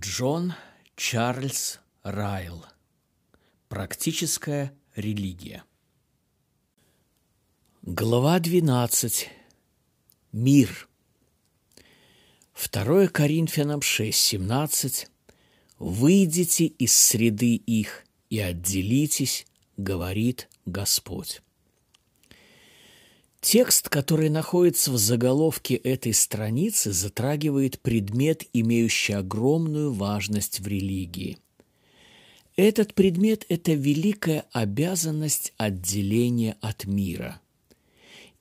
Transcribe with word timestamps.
Джон 0.00 0.54
Чарльз 0.94 1.80
Райл. 2.04 2.64
Практическая 3.68 4.72
религия. 4.94 5.64
Глава 7.82 8.38
12. 8.38 9.28
Мир. 10.30 10.88
2 12.54 13.08
Коринфянам 13.08 13.80
6:17. 13.80 15.08
Выйдите 15.80 16.66
из 16.66 16.92
среды 16.92 17.56
их 17.56 18.04
и 18.30 18.38
отделитесь, 18.38 19.46
говорит 19.76 20.48
Господь. 20.64 21.42
Текст, 23.50 23.88
который 23.88 24.28
находится 24.28 24.92
в 24.92 24.98
заголовке 24.98 25.74
этой 25.76 26.12
страницы, 26.12 26.92
затрагивает 26.92 27.80
предмет, 27.80 28.44
имеющий 28.52 29.14
огромную 29.14 29.90
важность 29.90 30.60
в 30.60 30.66
религии. 30.66 31.38
Этот 32.56 32.92
предмет– 32.92 33.46
это 33.48 33.72
великая 33.72 34.44
обязанность 34.52 35.54
отделения 35.56 36.58
от 36.60 36.84
мира. 36.84 37.40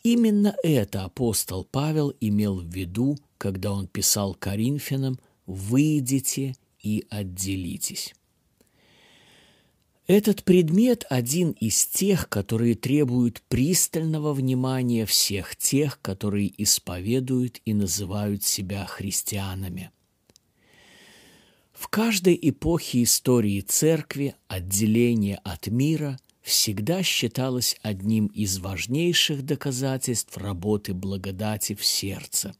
Именно 0.03 0.57
это 0.61 1.05
апостол 1.05 1.63
Павел 1.63 2.13
имел 2.19 2.59
в 2.59 2.65
виду, 2.65 3.17
когда 3.37 3.71
он 3.71 3.87
писал 3.87 4.35
Коринфянам 4.35 5.21
«Выйдите 5.45 6.53
и 6.83 7.05
отделитесь». 7.09 8.13
Этот 10.07 10.45
предмет 10.45 11.05
один 11.09 11.51
из 11.51 11.85
тех, 11.85 12.29
которые 12.29 12.75
требуют 12.75 13.41
пристального 13.49 14.33
внимания 14.33 15.05
всех 15.05 15.57
тех, 15.57 16.01
которые 16.01 16.49
исповедуют 16.63 17.59
и 17.65 17.73
называют 17.73 18.41
себя 18.41 18.85
христианами. 18.85 19.91
В 21.73 21.89
каждой 21.89 22.39
эпохе 22.41 23.03
истории 23.03 23.59
церкви 23.59 24.35
отделение 24.47 25.41
от 25.43 25.67
мира 25.67 26.17
всегда 26.41 27.03
считалось 27.03 27.77
одним 27.81 28.27
из 28.27 28.59
важнейших 28.59 29.43
доказательств 29.43 30.37
работы 30.37 30.93
благодати 30.93 31.75
в 31.75 31.83
сердце. 31.83 32.55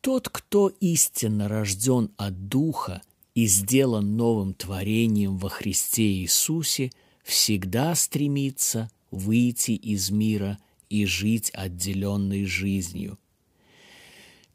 Тот, 0.00 0.28
кто 0.28 0.68
истинно 0.68 1.48
рожден 1.48 2.12
от 2.16 2.48
Духа– 2.48 3.02
и 3.36 3.44
сделан 3.44 4.16
новым 4.16 4.54
творением 4.54 5.36
во 5.36 5.50
Христе 5.50 6.04
Иисусе, 6.04 6.90
всегда 7.22 7.94
стремится 7.94 8.90
выйти 9.10 9.72
из 9.72 10.10
мира 10.10 10.58
и 10.88 11.04
жить 11.04 11.50
отделенной 11.52 12.46
жизнью. 12.46 13.18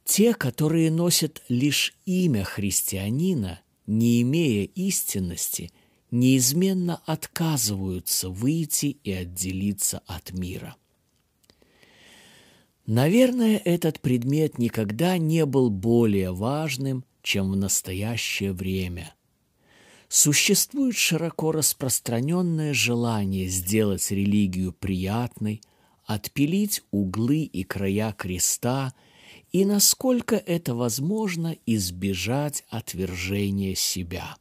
Те, 0.03 0.33
которые 0.33 0.89
носят 0.89 1.43
лишь 1.47 1.93
имя 2.07 2.43
христианина, 2.43 3.61
не 3.85 4.23
имея 4.23 4.65
истинности, 4.65 5.71
неизменно 6.09 7.03
отказываются 7.05 8.29
выйти 8.29 8.97
и 9.03 9.11
отделиться 9.11 10.01
от 10.07 10.31
мира. 10.31 10.75
Наверное, 12.87 13.57
этот 13.57 13.99
предмет 13.99 14.57
никогда 14.57 15.19
не 15.19 15.45
был 15.45 15.69
более 15.69 16.31
важным, 16.31 17.05
чем 17.21 17.51
в 17.51 17.55
настоящее 17.55 18.53
время. 18.53 19.13
Существует 20.07 20.95
широко 20.95 21.51
распространенное 21.51 22.73
желание 22.73 23.47
сделать 23.47 24.11
религию 24.11 24.73
приятной, 24.73 25.61
отпилить 26.05 26.83
углы 26.91 27.43
и 27.43 27.63
края 27.63 28.11
креста 28.11 28.93
и, 29.53 29.63
насколько 29.63 30.35
это 30.35 30.75
возможно, 30.75 31.55
избежать 31.65 32.65
отвержения 32.69 33.75
себя. 33.75 34.35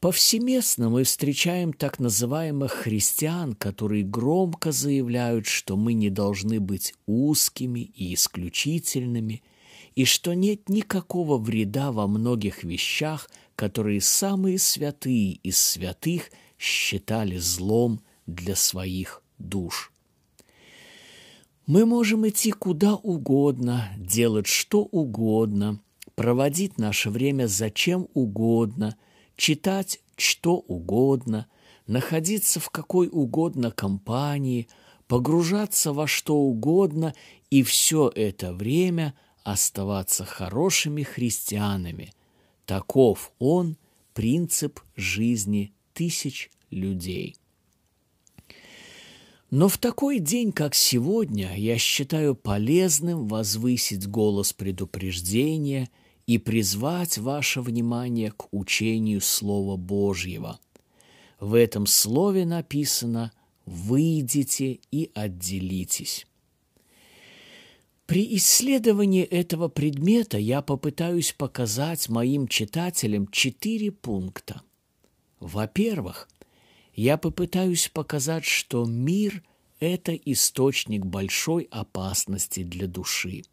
Повсеместно 0.00 0.88
мы 0.90 1.04
встречаем 1.04 1.72
так 1.72 2.00
называемых 2.00 2.72
христиан, 2.72 3.54
которые 3.54 4.02
громко 4.02 4.72
заявляют, 4.72 5.46
что 5.46 5.76
мы 5.76 5.92
не 5.92 6.10
должны 6.10 6.58
быть 6.58 6.94
узкими 7.06 7.80
и 7.80 8.14
исключительными– 8.14 9.44
и 9.94 10.04
что 10.04 10.34
нет 10.34 10.68
никакого 10.68 11.38
вреда 11.38 11.92
во 11.92 12.06
многих 12.06 12.64
вещах, 12.64 13.30
которые 13.56 14.00
самые 14.00 14.58
святые 14.58 15.32
из 15.32 15.58
святых 15.58 16.30
считали 16.58 17.36
злом 17.36 18.00
для 18.26 18.56
своих 18.56 19.22
душ. 19.38 19.92
Мы 21.66 21.86
можем 21.86 22.28
идти 22.28 22.50
куда 22.50 22.94
угодно, 22.94 23.88
делать 23.96 24.46
что 24.46 24.82
угодно, 24.82 25.80
проводить 26.14 26.78
наше 26.78 27.10
время 27.10 27.46
зачем 27.46 28.08
угодно, 28.14 28.96
читать 29.36 30.00
что 30.16 30.56
угодно, 30.56 31.46
находиться 31.86 32.60
в 32.60 32.70
какой 32.70 33.08
угодно 33.08 33.70
компании, 33.70 34.68
погружаться 35.06 35.92
во 35.92 36.06
что 36.06 36.36
угодно, 36.36 37.14
и 37.50 37.62
все 37.62 38.10
это 38.14 38.52
время– 38.54 39.14
оставаться 39.44 40.24
хорошими 40.24 41.02
христианами. 41.02 42.12
Таков 42.66 43.32
он, 43.38 43.76
принцип 44.14 44.80
жизни 44.96 45.72
тысяч 45.94 46.50
людей. 46.70 47.36
Но 49.50 49.68
в 49.68 49.76
такой 49.76 50.18
день, 50.18 50.50
как 50.50 50.74
сегодня, 50.74 51.54
я 51.56 51.76
считаю 51.76 52.34
полезным 52.34 53.28
возвысить 53.28 54.08
голос 54.08 54.54
предупреждения 54.54 55.90
и 56.26 56.38
призвать 56.38 57.18
ваше 57.18 57.60
внимание 57.60 58.30
к 58.30 58.46
учению 58.50 59.20
Слова 59.20 59.76
Божьего. 59.76 60.58
В 61.38 61.52
этом 61.54 61.86
слове 61.86 62.46
написано 62.46 63.30
«Выйдите 63.66 64.80
и 64.90 65.10
отделитесь». 65.14 66.26
При 68.12 68.36
исследовании 68.36 69.24
этого 69.24 69.68
предмета 69.68 70.36
я 70.36 70.60
попытаюсь 70.60 71.32
показать 71.32 72.10
моим 72.10 72.46
читателям 72.46 73.26
четыре 73.28 73.90
пункта. 73.90 74.60
Во-первых, 75.40 76.28
я 76.94 77.16
попытаюсь 77.16 77.88
показать, 77.88 78.44
что 78.44 78.84
мир– 78.84 79.42
это 79.80 80.14
источник 80.14 81.06
большой 81.06 81.66
опасности 81.70 82.62
для 82.64 82.86
души. 82.86 83.44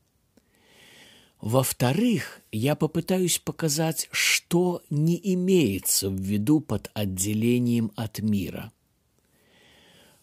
Во-вторых, 1.39 2.41
я 2.51 2.75
попытаюсь 2.75 3.39
показать, 3.39 4.09
что 4.11 4.83
не 4.89 5.17
имеется 5.35 6.09
в 6.09 6.19
виду 6.19 6.59
под 6.59 6.91
отделением 6.93 7.93
от 7.95 8.19
мира. 8.19 8.73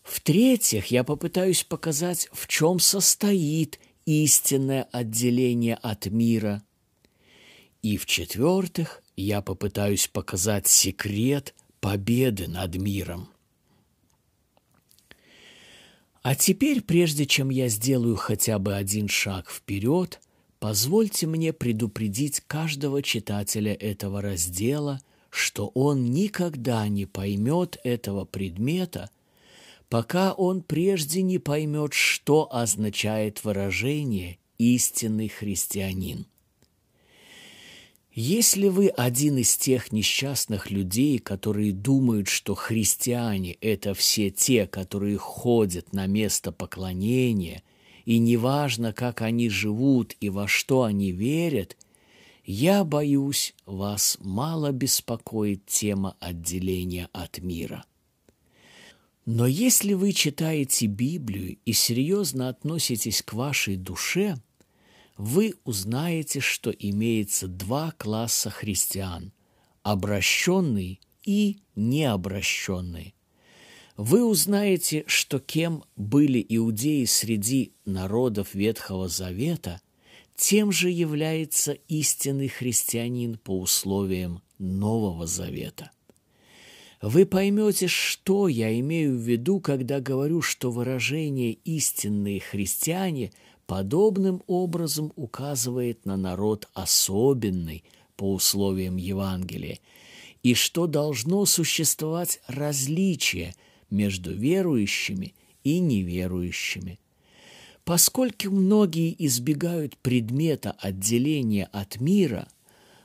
В-третьих, 0.02 0.88
я 0.88 1.04
попытаюсь 1.04 1.64
показать, 1.64 2.28
в 2.34 2.46
чем 2.48 2.80
состоит 2.80 3.80
истинное 4.06 4.84
отделение 4.84 5.74
от 5.74 6.06
мира. 6.06 6.62
И 7.82 7.96
в-четвертых, 7.98 9.02
я 9.16 9.42
попытаюсь 9.42 10.08
показать 10.08 10.66
секрет 10.66 11.54
победы 11.80 12.48
над 12.48 12.76
миром. 12.76 13.28
А 16.22 16.34
теперь, 16.34 16.82
прежде 16.82 17.26
чем 17.26 17.50
я 17.50 17.68
сделаю 17.68 18.16
хотя 18.16 18.58
бы 18.58 18.74
один 18.74 19.08
шаг 19.08 19.48
вперед, 19.48 20.20
позвольте 20.58 21.26
мне 21.26 21.52
предупредить 21.52 22.40
каждого 22.40 23.02
читателя 23.02 23.72
этого 23.72 24.20
раздела, 24.20 25.00
что 25.30 25.68
он 25.68 26.06
никогда 26.06 26.88
не 26.88 27.06
поймет 27.06 27.78
этого 27.84 28.24
предмета, 28.24 29.10
пока 29.88 30.32
он 30.32 30.62
прежде 30.62 31.22
не 31.22 31.38
поймет, 31.38 31.92
что 31.92 32.48
означает 32.52 33.44
выражение 33.44 34.38
«истинный 34.58 35.28
христианин». 35.28 36.26
Если 38.12 38.68
вы 38.68 38.88
один 38.88 39.36
из 39.36 39.58
тех 39.58 39.92
несчастных 39.92 40.70
людей, 40.70 41.18
которые 41.18 41.72
думают, 41.72 42.28
что 42.28 42.54
христиане– 42.54 43.52
это 43.60 43.92
все 43.92 44.30
те, 44.30 44.66
которые 44.66 45.18
ходят 45.18 45.92
на 45.92 46.06
место 46.06 46.50
поклонения, 46.50 47.62
и 48.06 48.18
неважно, 48.18 48.94
как 48.94 49.20
они 49.20 49.50
живут 49.50 50.16
и 50.20 50.30
во 50.30 50.48
что 50.48 50.84
они 50.84 51.12
верят, 51.12 51.76
я 52.42 52.84
боюсь, 52.84 53.54
вас 53.66 54.16
мало 54.20 54.72
беспокоит 54.72 55.66
тема 55.66 56.16
отделения 56.18 57.10
от 57.12 57.40
мира– 57.40 57.84
но 59.26 59.46
если 59.48 59.92
вы 59.92 60.12
читаете 60.12 60.86
Библию 60.86 61.58
и 61.64 61.72
серьезно 61.72 62.48
относитесь 62.48 63.22
к 63.22 63.32
вашей 63.32 63.76
душе, 63.76 64.36
вы 65.18 65.54
узнаете, 65.64 66.38
что 66.38 66.70
имеется 66.70 67.48
два 67.48 67.92
класса 67.98 68.50
христиан– 68.50 69.32
обращенный 69.82 71.00
и 71.24 71.58
необращенный. 71.74 73.16
Вы 73.96 74.24
узнаете, 74.24 75.02
что 75.08 75.40
кем 75.40 75.82
были 75.96 76.44
иудеи 76.48 77.04
среди 77.04 77.72
народов 77.84 78.54
Ветхого 78.54 79.08
Завета, 79.08 79.80
тем 80.36 80.70
же 80.70 80.88
является 80.88 81.72
истинный 81.72 82.48
христианин 82.48 83.38
по 83.38 83.58
условиям 83.58 84.42
Нового 84.58 85.26
Завета. 85.26 85.90
Вы 87.02 87.26
поймете, 87.26 87.88
что 87.88 88.48
я 88.48 88.78
имею 88.80 89.16
в 89.16 89.20
виду, 89.20 89.60
когда 89.60 90.00
говорю, 90.00 90.40
что 90.40 90.70
выражение 90.70 91.52
«истинные 91.52 92.40
христиане» 92.40 93.32
подобным 93.66 94.42
образом 94.46 95.12
указывает 95.16 96.06
на 96.06 96.16
народ 96.16 96.68
особенный 96.72 97.84
по 98.16 98.32
условиям 98.32 98.96
Евангелия, 98.96 99.78
и 100.42 100.54
что 100.54 100.86
должно 100.86 101.44
существовать 101.44 102.40
различие 102.46 103.54
между 103.90 104.32
верующими 104.32 105.34
и 105.64 105.80
неверующими. 105.80 106.98
Поскольку 107.84 108.50
многие 108.50 109.14
избегают 109.26 109.98
предмета 109.98 110.74
отделения 110.80 111.68
от 111.72 112.00
мира, 112.00 112.48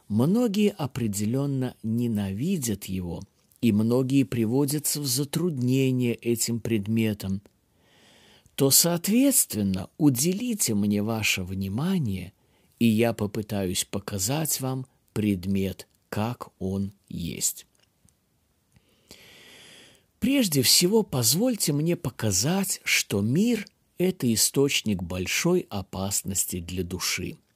многие 0.08 0.70
определенно 0.72 1.76
ненавидят 1.84 2.86
его– 2.86 3.22
и 3.62 3.72
многие 3.72 4.24
приводятся 4.24 5.00
в 5.00 5.06
затруднение 5.06 6.16
этим 6.16 6.60
предметом, 6.60 7.42
то, 8.56 8.72
соответственно, 8.72 9.90
уделите 9.98 10.74
мне 10.74 11.02
ваше 11.02 11.44
внимание, 11.44 12.34
и 12.80 12.86
я 12.86 13.14
попытаюсь 13.14 13.86
показать 13.86 14.60
вам 14.62 14.86
предмет, 15.14 15.88
как 16.10 16.50
он 16.60 16.92
есть. 17.08 17.66
Прежде 20.20 20.62
всего, 20.62 21.04
позвольте 21.04 21.74
мне 21.74 21.96
показать, 21.96 22.82
что 22.84 23.22
мир– 23.22 23.68
это 23.98 24.32
источник 24.32 25.02
большой 25.02 25.66
опасности 25.70 26.60
для 26.60 26.84
души– 26.84 27.38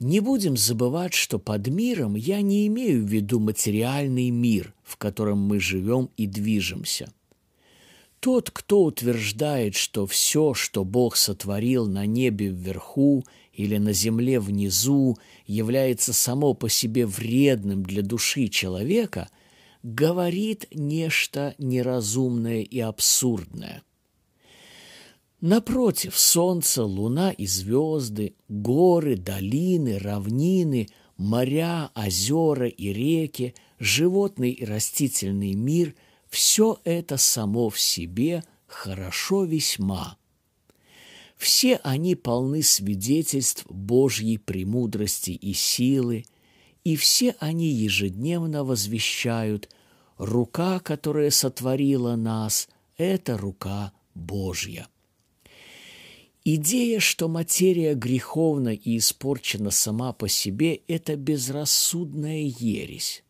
не 0.00 0.20
будем 0.20 0.56
забывать, 0.56 1.12
что 1.12 1.38
под 1.38 1.68
миром 1.68 2.16
я 2.16 2.40
не 2.40 2.66
имею 2.66 3.04
в 3.04 3.08
виду 3.08 3.38
материальный 3.38 4.30
мир, 4.30 4.74
в 4.82 4.96
котором 4.96 5.38
мы 5.38 5.60
живем 5.60 6.10
и 6.16 6.26
движемся. 6.26 7.12
Тот, 8.18 8.50
кто 8.50 8.84
утверждает, 8.84 9.74
что 9.74 10.06
все, 10.06 10.52
что 10.54 10.84
Бог 10.84 11.16
сотворил 11.16 11.86
на 11.86 12.06
небе 12.06 12.48
вверху 12.48 13.24
или 13.52 13.76
на 13.76 13.92
земле 13.92 14.40
внизу, 14.40 15.16
является 15.46 16.12
само 16.12 16.54
по 16.54 16.68
себе 16.68 17.06
вредным 17.06 17.82
для 17.82 18.02
души 18.02 18.48
человека, 18.48 19.28
говорит 19.82 20.66
нечто 20.72 21.54
неразумное 21.58 22.62
и 22.62 22.80
абсурдное– 22.80 23.82
Напротив, 25.40 26.18
солнце, 26.18 26.84
луна 26.84 27.30
и 27.30 27.46
звезды, 27.46 28.34
горы, 28.48 29.16
долины, 29.16 29.98
равнины, 29.98 30.88
моря, 31.16 31.90
озера 31.94 32.68
и 32.68 32.92
реки, 32.92 33.54
животный 33.78 34.50
и 34.50 34.64
растительный 34.64 35.54
мир– 35.54 35.94
все 36.28 36.78
это 36.84 37.16
само 37.16 37.70
в 37.70 37.80
себе 37.80 38.44
хорошо 38.66 39.44
весьма. 39.44 40.16
Все 41.36 41.76
они 41.82 42.14
полны 42.14 42.62
свидетельств 42.62 43.66
Божьей 43.68 44.38
премудрости 44.38 45.30
и 45.32 45.54
силы, 45.54 46.24
и 46.84 46.94
все 46.94 47.34
они 47.40 47.66
ежедневно 47.66 48.62
возвещают 48.62 49.68
«Рука, 50.18 50.78
которая 50.78 51.30
сотворила 51.30 52.14
нас,– 52.14 52.68
это 52.96 53.36
рука 53.36 53.92
Божья». 54.14 54.86
Идея, 56.44 57.00
что 57.00 57.28
материя 57.28 57.94
греховна 57.94 58.70
и 58.74 58.96
испорчена 58.96 59.70
сама 59.70 60.14
по 60.14 60.26
себе– 60.26 60.74
это 60.88 61.16
безрассудная 61.16 62.44
ересь. 62.44 63.22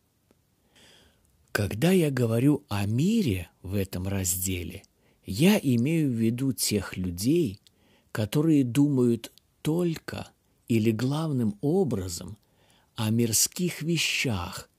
Когда 1.51 1.91
я 1.91 2.09
говорю 2.09 2.63
о 2.69 2.85
мире 2.85 3.49
в 3.61 3.75
этом 3.75 4.07
разделе, 4.07 4.83
я 5.25 5.59
имею 5.61 6.09
в 6.09 6.13
виду 6.13 6.53
тех 6.53 6.95
людей, 6.95 7.59
которые 8.13 8.63
думают 8.63 9.33
только 9.61 10.29
или 10.69 10.91
главным 10.91 11.57
образом 11.59 12.37
о 12.95 13.09
мирских 13.09 13.81
вещах 13.81 14.69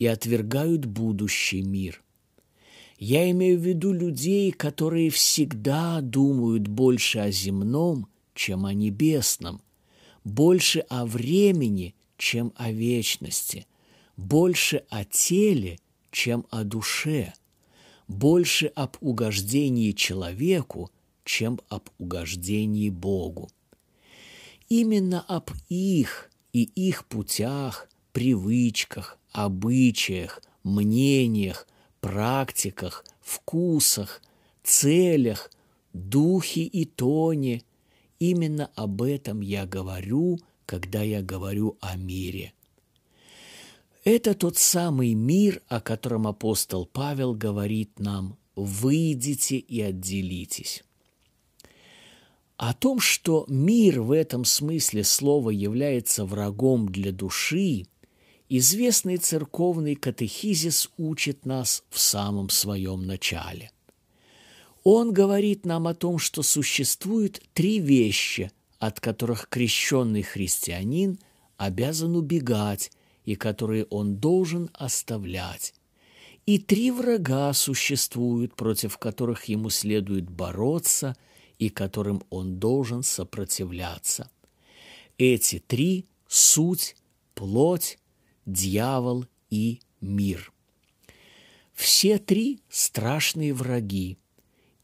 и 0.00 0.06
отвергают 0.06 0.86
будущий 0.86 1.62
мир. 1.62 2.02
Я 2.98 3.30
имею 3.30 3.58
в 3.58 3.62
виду 3.62 3.92
людей, 3.92 4.50
которые 4.52 5.10
всегда 5.10 6.00
думают 6.00 6.66
больше 6.66 7.18
о 7.18 7.30
земном, 7.30 8.08
чем 8.34 8.64
о 8.64 8.72
небесном, 8.72 9.60
больше 10.24 10.80
о 10.88 11.04
времени, 11.04 11.94
чем 12.16 12.52
о 12.56 12.70
вечности, 12.70 13.66
больше 14.16 14.84
о 14.88 15.04
теле, 15.04 15.78
чем 16.10 16.46
о 16.50 16.64
душе, 16.64 17.34
больше 18.08 18.66
об 18.68 18.96
угождении 19.00 19.92
человеку, 19.92 20.90
чем 21.24 21.60
об 21.68 21.90
угождении 21.98 22.88
Богу. 22.88 23.50
Именно 24.70 25.20
об 25.20 25.50
их 25.68 26.30
и 26.52 26.62
их 26.62 27.04
путях, 27.06 27.88
привычках, 28.12 29.18
обычаях, 29.32 30.42
мнениях, 30.62 31.66
практиках, 32.06 33.04
вкусах, 33.20 34.22
целях, 34.62 35.50
духе 35.92 36.60
и 36.60 36.84
тоне. 36.84 37.64
Именно 38.20 38.70
об 38.76 39.02
этом 39.02 39.40
я 39.40 39.66
говорю, 39.66 40.38
когда 40.66 41.02
я 41.02 41.20
говорю 41.20 41.76
о 41.80 41.96
мире. 41.96 42.52
Это 44.04 44.34
тот 44.34 44.56
самый 44.56 45.14
мир, 45.14 45.62
о 45.66 45.80
котором 45.80 46.28
апостол 46.28 46.86
Павел 46.86 47.34
говорит 47.34 47.98
нам 47.98 48.36
«выйдите 48.54 49.56
и 49.56 49.80
отделитесь». 49.80 50.84
О 52.56 52.72
том, 52.72 53.00
что 53.00 53.46
мир 53.48 54.00
в 54.00 54.12
этом 54.12 54.44
смысле 54.44 55.02
слова 55.02 55.50
является 55.50 56.24
врагом 56.24 56.88
для 56.88 57.10
души– 57.10 57.86
известный 58.48 59.16
церковный 59.16 59.94
катехизис 59.94 60.90
учит 60.96 61.46
нас 61.46 61.84
в 61.90 61.98
самом 61.98 62.48
своем 62.48 63.06
начале. 63.06 63.70
Он 64.84 65.12
говорит 65.12 65.66
нам 65.66 65.88
о 65.88 65.94
том, 65.94 66.18
что 66.18 66.42
существует 66.42 67.42
три 67.54 67.80
вещи, 67.80 68.52
от 68.78 69.00
которых 69.00 69.48
крещенный 69.48 70.22
христианин 70.22 71.18
обязан 71.56 72.14
убегать 72.14 72.92
и 73.24 73.34
которые 73.34 73.86
он 73.86 74.16
должен 74.16 74.70
оставлять. 74.74 75.74
И 76.44 76.58
три 76.60 76.92
врага 76.92 77.52
существуют, 77.52 78.54
против 78.54 78.98
которых 78.98 79.46
ему 79.46 79.70
следует 79.70 80.30
бороться 80.30 81.16
и 81.58 81.68
которым 81.68 82.22
он 82.30 82.60
должен 82.60 83.02
сопротивляться. 83.02 84.30
Эти 85.18 85.58
три– 85.58 86.04
суть, 86.28 86.94
плоть 87.34 87.98
дьявол 88.46 89.26
и 89.50 89.80
мир. 90.00 90.52
Все 91.74 92.18
три– 92.18 92.60
страшные 92.70 93.52
враги, 93.52 94.16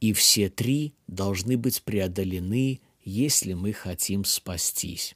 и 0.01 0.13
все 0.13 0.51
три 0.51 0.95
должны 1.07 1.57
быть 1.57 1.83
преодолены, 1.83 2.81
если 3.05 3.55
мы 3.55 3.73
хотим 3.73 4.25
спастись. 4.25 5.15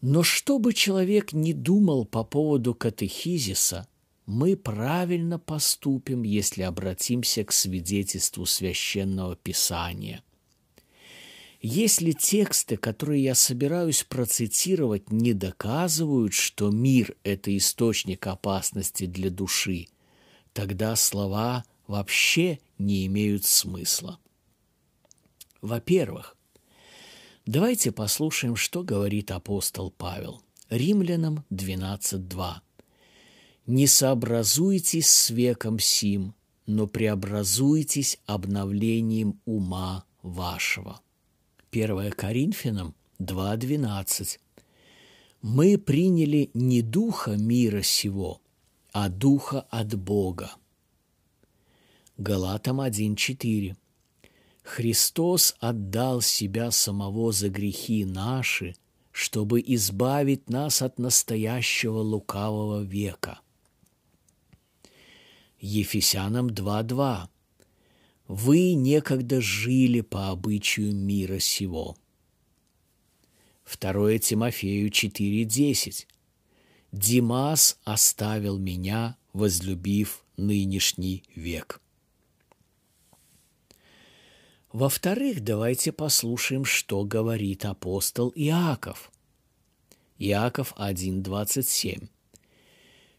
Но 0.00 0.22
что 0.22 0.58
бы 0.58 0.72
человек 0.72 1.32
ни 1.32 1.52
думал 1.52 2.04
по 2.04 2.24
поводу 2.24 2.74
катехизиса, 2.74 3.86
мы 4.26 4.56
правильно 4.56 5.38
поступим, 5.38 6.22
если 6.22 6.62
обратимся 6.62 7.44
к 7.44 7.52
свидетельству 7.52 8.46
священного 8.46 9.36
писания– 9.36 10.22
если 11.66 12.12
тексты, 12.12 12.76
которые 12.76 13.24
я 13.24 13.34
собираюсь 13.34 14.04
процитировать, 14.04 15.10
не 15.10 15.32
доказывают, 15.32 16.34
что 16.34 16.70
мир– 16.70 17.16
это 17.24 17.56
источник 17.56 18.26
опасности 18.26 19.06
для 19.06 19.30
души, 19.30 19.86
тогда 20.52 20.94
слова 20.94 21.64
вообще 21.86 22.58
не 22.76 23.06
имеют 23.06 23.46
смысла. 23.46 24.20
Во-первых, 25.62 26.36
давайте 27.46 27.92
послушаем, 27.92 28.56
что 28.56 28.82
говорит 28.82 29.30
апостол 29.30 29.90
Павел. 29.90 30.42
Римлянам 30.68 31.46
12.2. 31.50 32.56
«Не 33.68 33.86
сообразуйтесь 33.86 35.08
с 35.08 35.30
веком 35.30 35.78
сим, 35.78 36.34
но 36.66 36.86
преобразуйтесь 36.86 38.18
обновлением 38.26 39.40
ума 39.46 40.04
вашего». 40.20 41.00
1 41.74 42.12
Коринфянам 42.12 42.94
2.12. 43.18 44.38
«Мы 45.42 45.76
приняли 45.76 46.50
не 46.54 46.82
духа 46.82 47.32
мира 47.36 47.82
сего, 47.82 48.40
а 48.92 49.08
духа 49.08 49.66
от 49.70 49.96
Бога». 49.96 50.52
Галатам 52.16 52.80
1.4. 52.80 53.76
Христос 54.62 55.56
отдал 55.58 56.20
себя 56.20 56.70
самого 56.70 57.32
за 57.32 57.48
грехи 57.48 58.04
наши, 58.04 58.76
чтобы 59.10 59.60
избавить 59.66 60.48
нас 60.48 60.80
от 60.80 61.00
настоящего 61.00 61.98
лукавого 61.98 62.82
века. 62.82 63.40
Ефесянам 65.58 66.50
2.2. 66.50 67.28
Вы 68.26 68.72
некогда 68.74 69.40
жили 69.40 70.00
по 70.00 70.30
обычаю 70.30 70.94
мира 70.94 71.38
сего. 71.38 71.96
2 73.80 74.18
Тимофею 74.18 74.88
4.10. 74.90 76.06
Димас 76.92 77.78
оставил 77.84 78.58
меня, 78.58 79.16
возлюбив 79.32 80.24
нынешний 80.36 81.24
век. 81.34 81.80
Во-вторых, 84.72 85.42
давайте 85.42 85.92
послушаем, 85.92 86.64
что 86.64 87.04
говорит 87.04 87.64
апостол 87.64 88.32
Иаков. 88.34 89.12
Иаков 90.18 90.72
1.27. 90.78 92.08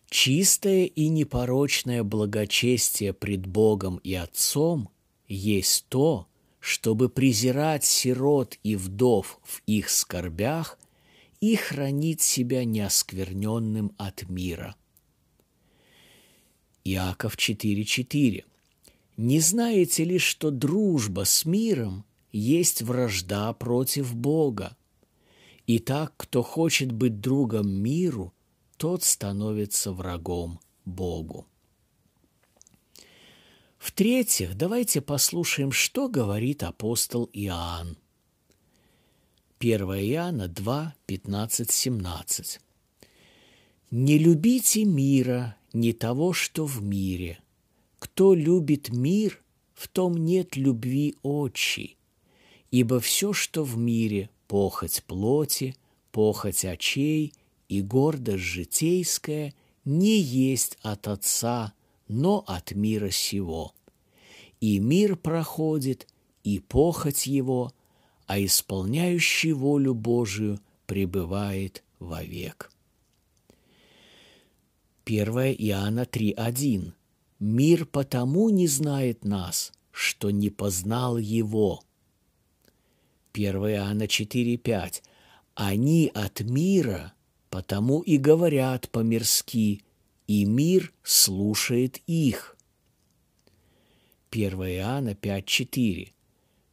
«Чистое 0.09 0.85
и 0.85 1.07
непорочное 1.09 2.03
благочестие 2.03 3.13
пред 3.13 3.45
Богом 3.45 3.97
и 3.97 4.13
Отцом 4.13 4.89
есть 5.27 5.85
то, 5.89 6.27
чтобы 6.59 7.09
презирать 7.09 7.83
сирот 7.83 8.57
и 8.63 8.75
вдов 8.75 9.39
в 9.43 9.61
их 9.65 9.89
скорбях 9.89 10.79
и 11.39 11.55
хранить 11.55 12.21
себя 12.21 12.65
неоскверненным 12.65 13.93
от 13.97 14.27
мира». 14.29 14.75
Иаков 16.83 17.35
4.4. 17.35 18.43
Не 19.17 19.39
знаете 19.39 20.03
ли, 20.03 20.19
что 20.19 20.51
дружба 20.51 21.25
с 21.25 21.45
миром 21.45 22.05
есть 22.31 22.83
вражда 22.83 23.53
против 23.53 24.13
Бога? 24.13 24.77
И 25.65 25.79
так, 25.79 26.13
кто 26.15 26.43
хочет 26.43 26.91
быть 26.91 27.21
другом 27.21 27.71
миру, 27.71 28.33
тот 28.77 29.03
становится 29.03 29.93
врагом 29.93 30.59
Богу. 30.85 31.47
В-третьих, 33.85 34.57
давайте 34.57 34.99
послушаем, 34.99 35.71
что 35.71 36.09
говорит 36.09 36.63
апостол 36.63 37.29
Иоанн. 37.33 37.97
1 39.59 39.81
Иоанна 39.81 40.47
2, 40.47 40.95
15, 41.05 41.69
17. 41.69 42.59
«Не 43.91 44.17
любите 44.17 44.85
мира, 44.85 45.55
не 45.71 45.93
того, 45.93 46.33
что 46.33 46.65
в 46.65 46.81
мире– 46.81 47.37
кто 47.99 48.33
любит 48.33 48.89
мир, 48.89 49.43
в 49.75 49.87
том 49.87 50.17
нет 50.17 50.55
любви 50.55 51.15
отчей, 51.21 51.95
ибо 52.71 52.99
все, 52.99 53.33
что 53.33 53.63
в 53.63 53.77
мире, 53.77 54.31
похоть 54.47 55.03
плоти, 55.05 55.75
похоть 56.11 56.65
очей 56.65 57.33
и 57.69 57.83
гордость 57.83 58.43
житейская, 58.43 59.53
не 59.85 60.17
есть 60.19 60.79
от 60.81 61.07
Отца, 61.07 61.75
но 62.07 62.43
от 62.47 62.71
мира 62.71 63.09
сего. 63.09 63.73
И 64.59 64.79
мир 64.79 65.15
проходит, 65.15 66.07
и 66.43 66.59
похоть 66.59 67.27
его, 67.27 67.71
а 68.27 68.39
исполняющий 68.39 69.53
волю 69.53 69.93
Божию 69.93 70.59
пребывает 70.85 71.83
вовек. 71.99 72.71
1 75.05 75.27
Иоанна 75.27 76.01
3.1 76.01 76.93
Мир 77.39 77.85
потому 77.85 78.49
не 78.49 78.67
знает 78.67 79.23
нас, 79.23 79.71
что 79.91 80.31
не 80.31 80.49
познал 80.49 81.17
его. 81.17 81.83
1 83.33 83.55
Иоанна 83.55 84.03
4,5. 84.03 85.03
Они 85.53 86.11
от 86.13 86.41
мира, 86.41 87.13
потому 87.49 88.01
и 88.01 88.17
говорят 88.17 88.89
по-мирски, 88.89 89.84
и 90.27 90.45
мир 90.45 90.93
слушает 91.03 92.01
их. 92.07 92.57
1 94.31 94.53
Иоанна 94.53 95.11
5,4. 95.11 96.11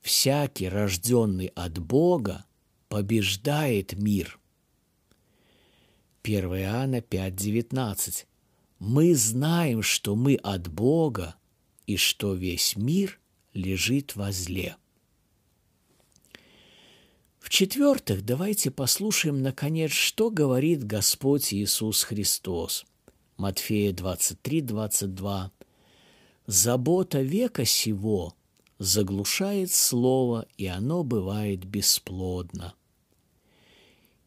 Всякий, 0.00 0.68
рожденный 0.68 1.46
от 1.54 1.78
Бога, 1.78 2.44
побеждает 2.88 3.92
мир. 3.94 4.38
1 6.22 6.44
Иоанна 6.44 6.96
5,19 6.96 8.26
мы 8.78 9.14
знаем, 9.14 9.82
что 9.82 10.16
мы 10.16 10.34
от 10.34 10.68
Бога 10.68 11.36
и 11.86 11.96
что 11.96 12.34
весь 12.34 12.74
мир 12.74 13.20
лежит 13.54 14.16
во 14.16 14.32
зле. 14.32 14.76
В-четвертых, 17.38 18.24
давайте 18.24 18.70
послушаем, 18.70 19.42
наконец, 19.42 19.92
что 19.92 20.30
говорит 20.30 20.84
Господь 20.84 21.52
Иисус 21.52 22.02
Христос. 22.02 22.84
Матфея 23.42 23.92
23, 23.92 24.60
22. 24.60 25.50
«Забота 26.46 27.22
века 27.22 27.64
сего 27.64 28.36
заглушает 28.78 29.72
слово, 29.72 30.46
и 30.56 30.66
оно 30.66 31.02
бывает 31.02 31.64
бесплодно». 31.64 32.74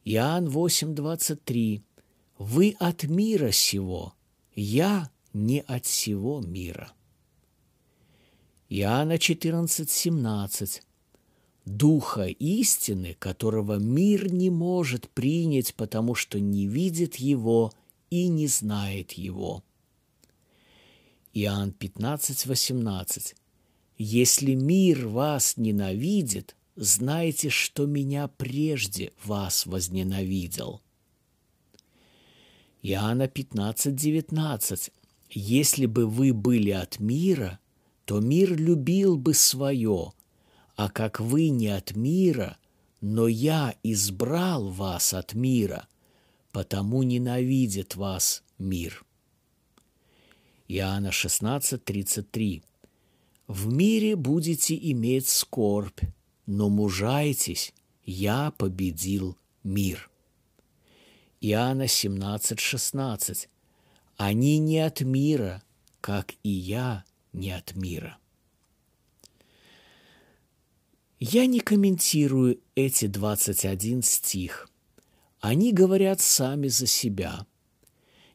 Иоанн 0.03 0.49
8, 0.49 0.95
23. 0.95 1.81
«Вы 2.37 2.75
от 2.77 3.05
мира 3.05 3.51
сего, 3.51 4.13
я 4.53 5.09
не 5.31 5.61
от 5.61 5.85
всего 5.85 6.41
мира. 6.41 6.91
Иоанна 8.67 9.17
14, 9.17 9.89
17. 9.89 10.83
Духа 11.63 12.25
истины, 12.25 13.15
которого 13.17 13.79
мир 13.79 14.29
не 14.29 14.49
может 14.49 15.07
принять, 15.07 15.73
потому 15.73 16.15
что 16.15 16.41
не 16.41 16.67
видит 16.67 17.15
его 17.15 17.71
и 18.09 18.27
не 18.27 18.47
знает 18.47 19.13
его. 19.13 19.63
Иоанн 21.33 21.71
15, 21.71 22.45
18. 22.45 23.35
Если 23.97 24.53
мир 24.55 25.07
вас 25.07 25.57
ненавидит, 25.57 26.55
знайте, 26.75 27.49
что 27.49 27.85
меня 27.85 28.27
прежде 28.27 29.11
вас 29.23 29.65
возненавидел. 29.65 30.81
Иоанна 32.81 33.27
15, 33.27 33.95
19. 33.95 34.91
«Если 35.31 35.87
бы 35.87 36.05
вы 36.05 36.33
были 36.33 36.69
от 36.69 36.99
мира, 36.99 37.59
то 38.05 38.19
мир 38.19 38.55
любил 38.55 39.17
бы 39.17 39.33
свое, 39.33 40.13
а 40.75 40.89
как 40.89 41.19
вы 41.19 41.49
не 41.49 41.69
от 41.69 41.95
мира, 41.95 42.57
но 43.01 43.27
я 43.27 43.75
избрал 43.81 44.69
вас 44.69 45.13
от 45.13 45.33
мира, 45.33 45.87
потому 46.55 47.03
ненавидит 47.03 47.97
вас 47.97 48.41
мир». 48.57 49.03
Иоанна 50.69 51.11
16, 51.11 51.83
33. 51.83 52.63
«В 53.47 53.73
мире 53.73 54.15
будете 54.15 54.73
иметь 54.91 55.27
скорбь, 55.27 55.99
но 56.45 56.69
мужайтесь, 56.69 57.73
я 58.05 58.51
победил 58.51 59.37
мир». 59.65 60.09
Иоанна 61.41 61.87
17, 61.87 62.57
16. 62.57 63.49
«Они 64.15 64.57
не 64.59 64.79
от 64.79 65.01
мира, 65.01 65.61
как 65.99 66.35
и 66.41 66.49
я 66.49 67.03
не 67.33 67.51
от 67.51 67.75
мира». 67.75 68.17
Я 71.19 71.47
не 71.47 71.59
комментирую 71.59 72.61
эти 72.75 73.07
21 73.07 74.03
стих. 74.03 74.69
Они 75.45 75.71
говорят 75.71 76.21
сами 76.21 76.69
за 76.69 76.87
себя. 76.87 77.45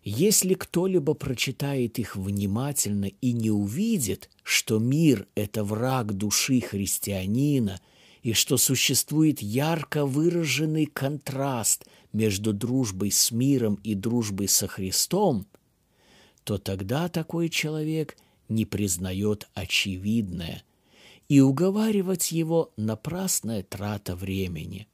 Если 0.04 0.54
кто-либо 0.54 1.14
прочитает 1.14 1.98
их 1.98 2.14
внимательно 2.14 3.06
и 3.06 3.32
не 3.32 3.50
увидит, 3.50 4.30
что 4.44 4.78
мир– 4.78 5.26
это 5.34 5.64
враг 5.64 6.12
души 6.12 6.60
христианина– 6.60 7.80
и 8.22 8.34
что 8.34 8.58
существует 8.58 9.40
ярко 9.40 10.04
выраженный 10.04 10.84
контраст 10.86 11.86
между 12.12 12.52
дружбой 12.52 13.10
с 13.10 13.30
миром 13.30 13.80
и 13.82 13.94
дружбой 13.94 14.46
со 14.46 14.68
Христом, 14.68 15.46
то 16.44 16.58
тогда 16.58 17.08
такой 17.08 17.48
человек 17.48 18.18
не 18.50 18.66
признает 18.66 19.48
очевидное, 19.54 20.62
и 21.30 21.40
уговаривать 21.40 22.30
его 22.30 22.72
напрасная 22.76 23.62
трата 23.62 24.14
времени. 24.14 24.86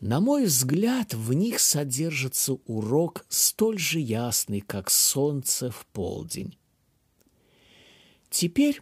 На 0.00 0.20
мой 0.20 0.46
взгляд, 0.46 1.12
в 1.12 1.34
них 1.34 1.60
содержится 1.60 2.54
урок 2.66 3.26
столь 3.28 3.78
же 3.78 4.00
ясный, 4.00 4.62
как 4.62 4.90
солнце 4.90 5.70
в 5.70 5.84
полдень. 5.92 6.56
Теперь 8.30 8.80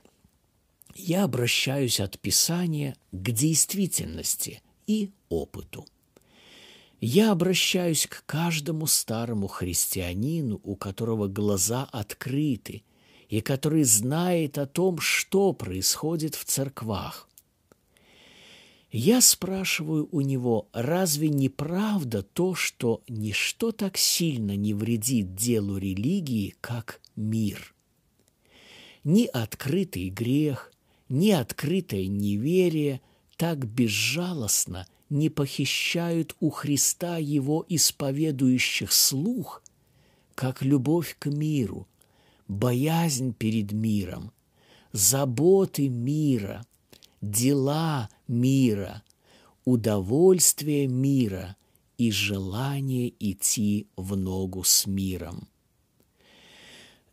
я 0.95 1.25
обращаюсь 1.25 1.99
от 1.99 2.21
Писания 2.21 2.97
к 3.11 3.31
действительности 3.33 4.63
и 4.87 5.11
опыту. 5.29 5.87
Я 7.01 7.33
обращаюсь 7.33 8.07
к 8.07 8.25
каждому 8.25 8.87
старому 8.87 9.49
христианину, 9.49 10.61
у 10.63 10.77
которого 10.77 11.27
глаза 11.27 11.89
открыты, 11.91 12.85
и 13.29 13.41
который 13.41 13.85
знает 13.85 14.57
о 14.57 14.67
том, 14.67 14.99
что 14.99 15.53
происходит 15.53 16.35
в 16.35 16.45
церквах. 16.45 17.29
Я 18.91 19.21
спрашиваю 19.21 20.09
у 20.13 20.23
него, 20.23 20.69
разве 20.73 21.29
не 21.29 21.51
правда 21.51 22.23
то, 22.23 22.55
что 22.55 23.03
ничто 23.07 23.71
так 23.71 23.99
сильно 23.99 24.57
не 24.57 24.73
вредит 24.73 25.35
делу 25.35 25.77
религии, 25.77 26.55
как 26.63 27.01
мир? 27.15 27.75
Ни 29.05 29.27
открытый 29.27 30.09
грех, 30.09 30.73
ни 31.11 31.31
открытое 31.31 32.07
неверие 32.07 33.03
так 33.37 33.67
безжалостно 33.67 34.87
не 35.11 35.29
похищают 35.29 36.35
у 36.41 36.51
Христа 36.51 37.19
его 37.19 37.65
исповедующих 37.69 38.93
слух, 38.93 39.63
как 40.35 40.63
любовь 40.63 41.17
к 41.19 41.27
миру, 41.27 41.87
боязнь 42.47 43.35
перед 43.35 43.73
миром, 43.73 44.33
заботы 44.93 45.89
мира, 45.89 46.65
дела 47.21 48.09
мира, 48.29 49.03
удовольствие 49.65 50.87
мира 50.87 51.57
и 51.97 52.11
желание 52.11 53.13
идти 53.19 53.89
в 53.97 54.17
ногу 54.17 54.63
с 54.65 54.87
миром. 54.87 55.49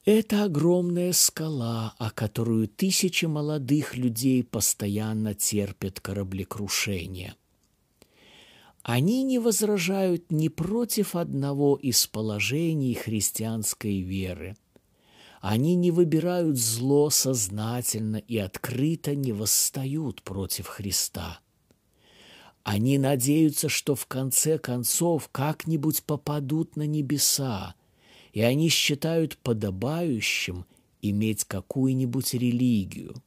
Это 0.06 0.44
огромная 0.44 1.14
скала, 1.14 1.96
о 1.98 2.12
которую 2.12 2.68
тысячи 2.68 3.26
молодых 3.26 3.98
людей 3.98 4.44
постоянно 4.44 5.34
терпят 5.34 6.00
кораблекрушение. 6.00 7.34
Они 8.84 9.24
не 9.24 9.40
возражают 9.40 10.32
ни 10.32 10.48
против 10.48 11.16
одного 11.16 11.76
из 11.76 12.06
положений 12.06 12.94
христианской 12.94 14.02
веры. 14.02 14.56
Они 15.48 15.76
не 15.76 15.92
выбирают 15.92 16.58
зло 16.58 17.10
сознательно 17.10 18.18
и 18.18 18.38
открыто 18.38 19.14
не 19.16 19.32
восстают 19.32 20.24
против 20.24 20.68
Христа. 20.68 21.40
Они 22.64 22.98
надеются, 22.98 23.70
что 23.70 23.96
в 23.96 24.08
конце 24.08 24.58
концов 24.58 25.30
как-нибудь 25.32 26.04
попадут 26.04 26.76
на 26.76 26.86
небеса– 26.88 27.76
и 28.36 28.42
они 28.42 28.68
считают 28.68 29.38
подобающим 29.38 30.66
иметь 31.02 31.46
какую-нибудь 31.46 32.34
религию. 32.34 33.24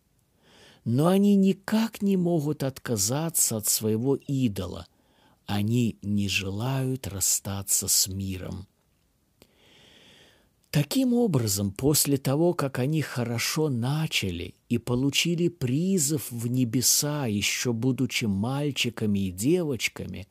Но 0.84 1.06
они 1.06 1.34
никак 1.34 2.02
не 2.02 2.18
могут 2.18 2.62
отказаться 2.62 3.56
от 3.56 3.66
своего 3.66 4.16
идола. 4.16 4.86
Они 5.46 5.98
не 6.02 6.28
желают 6.28 7.06
расстаться 7.06 7.88
с 7.88 8.06
миром. 8.06 8.68
Таким 10.70 11.14
образом, 11.14 11.72
после 11.72 12.18
того, 12.18 12.52
как 12.52 12.78
они 12.78 13.00
хорошо 13.00 13.68
начали 13.70 14.54
и 14.68 14.78
получили 14.78 15.48
призыв 15.48 16.30
в 16.30 16.46
небеса, 16.46 17.26
еще 17.26 17.72
будучи 17.72 18.26
мальчиками 18.26 19.28
и 19.28 19.30
девочками, 19.30 20.28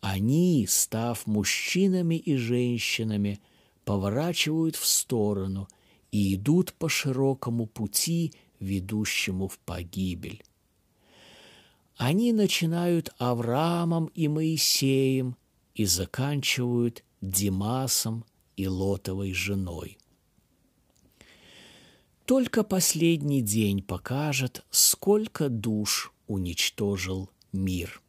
они, 0.00 0.66
став 0.68 1.26
мужчинами 1.26 2.16
и 2.16 2.36
женщинами– 2.36 3.40
поворачивают 3.84 4.76
в 4.76 4.86
сторону 4.86 5.68
и 6.10 6.34
идут 6.34 6.72
по 6.74 6.88
широкому 6.88 7.66
пути, 7.66 8.32
ведущему 8.60 9.48
в 9.48 9.58
погибель. 9.58 10.42
Они 11.96 12.32
начинают 12.32 13.10
Авраамом 13.18 14.06
и 14.06 14.26
Моисеем 14.28 15.36
и 15.74 15.84
заканчивают 15.84 17.04
Димасом 17.20 18.24
и 18.56 18.66
Лотовой 18.66 19.32
женой. 19.32 19.98
Только 22.24 22.64
последний 22.64 23.42
день 23.42 23.82
покажет, 23.82 24.64
сколько 24.70 25.48
душ 25.48 26.12
уничтожил 26.26 27.30
мир 27.52 28.00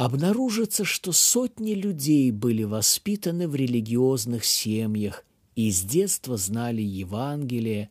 обнаружится, 0.00 0.86
что 0.86 1.12
сотни 1.12 1.74
людей 1.74 2.30
были 2.30 2.62
воспитаны 2.62 3.46
в 3.46 3.54
религиозных 3.54 4.46
семьях 4.46 5.26
и 5.56 5.70
с 5.70 5.82
детства 5.82 6.38
знали 6.38 6.80
Евангелие, 6.80 7.90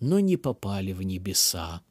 но 0.00 0.20
не 0.20 0.38
попали 0.38 0.92
в 0.92 1.02
небеса. 1.02 1.82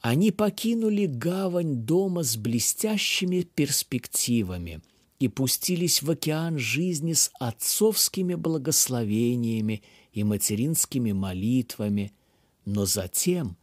Они 0.00 0.30
покинули 0.30 1.04
гавань 1.04 1.84
дома 1.84 2.22
с 2.22 2.38
блестящими 2.38 3.42
перспективами 3.42 4.80
и 5.22 5.28
пустились 5.28 6.02
в 6.02 6.10
океан 6.10 6.58
жизни 6.58 7.12
с 7.12 7.30
отцовскими 7.38 8.34
благословениями 8.34 9.82
и 10.12 10.24
материнскими 10.24 11.12
молитвами, 11.12 12.12
но 12.64 12.86
затем 12.86 13.56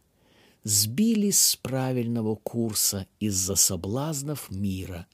сбились 0.64 1.38
с 1.38 1.56
правильного 1.56 2.34
курса 2.36 3.06
из-за 3.18 3.56
соблазнов 3.56 4.50
мира 4.50 5.06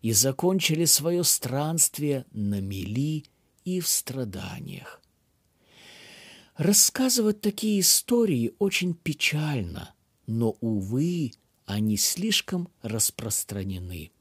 и 0.00 0.12
закончили 0.12 0.84
свое 0.84 1.24
странствие 1.24 2.26
на 2.32 2.60
мели 2.60 3.24
и 3.64 3.80
в 3.80 3.88
страданиях. 3.88 5.00
Рассказывать 6.56 7.40
такие 7.40 7.80
истории 7.80 8.54
очень 8.58 8.94
печально, 8.94 9.94
но, 10.26 10.56
увы, 10.60 11.32
они 11.64 11.96
слишком 11.96 12.68
распространены. 12.82 14.12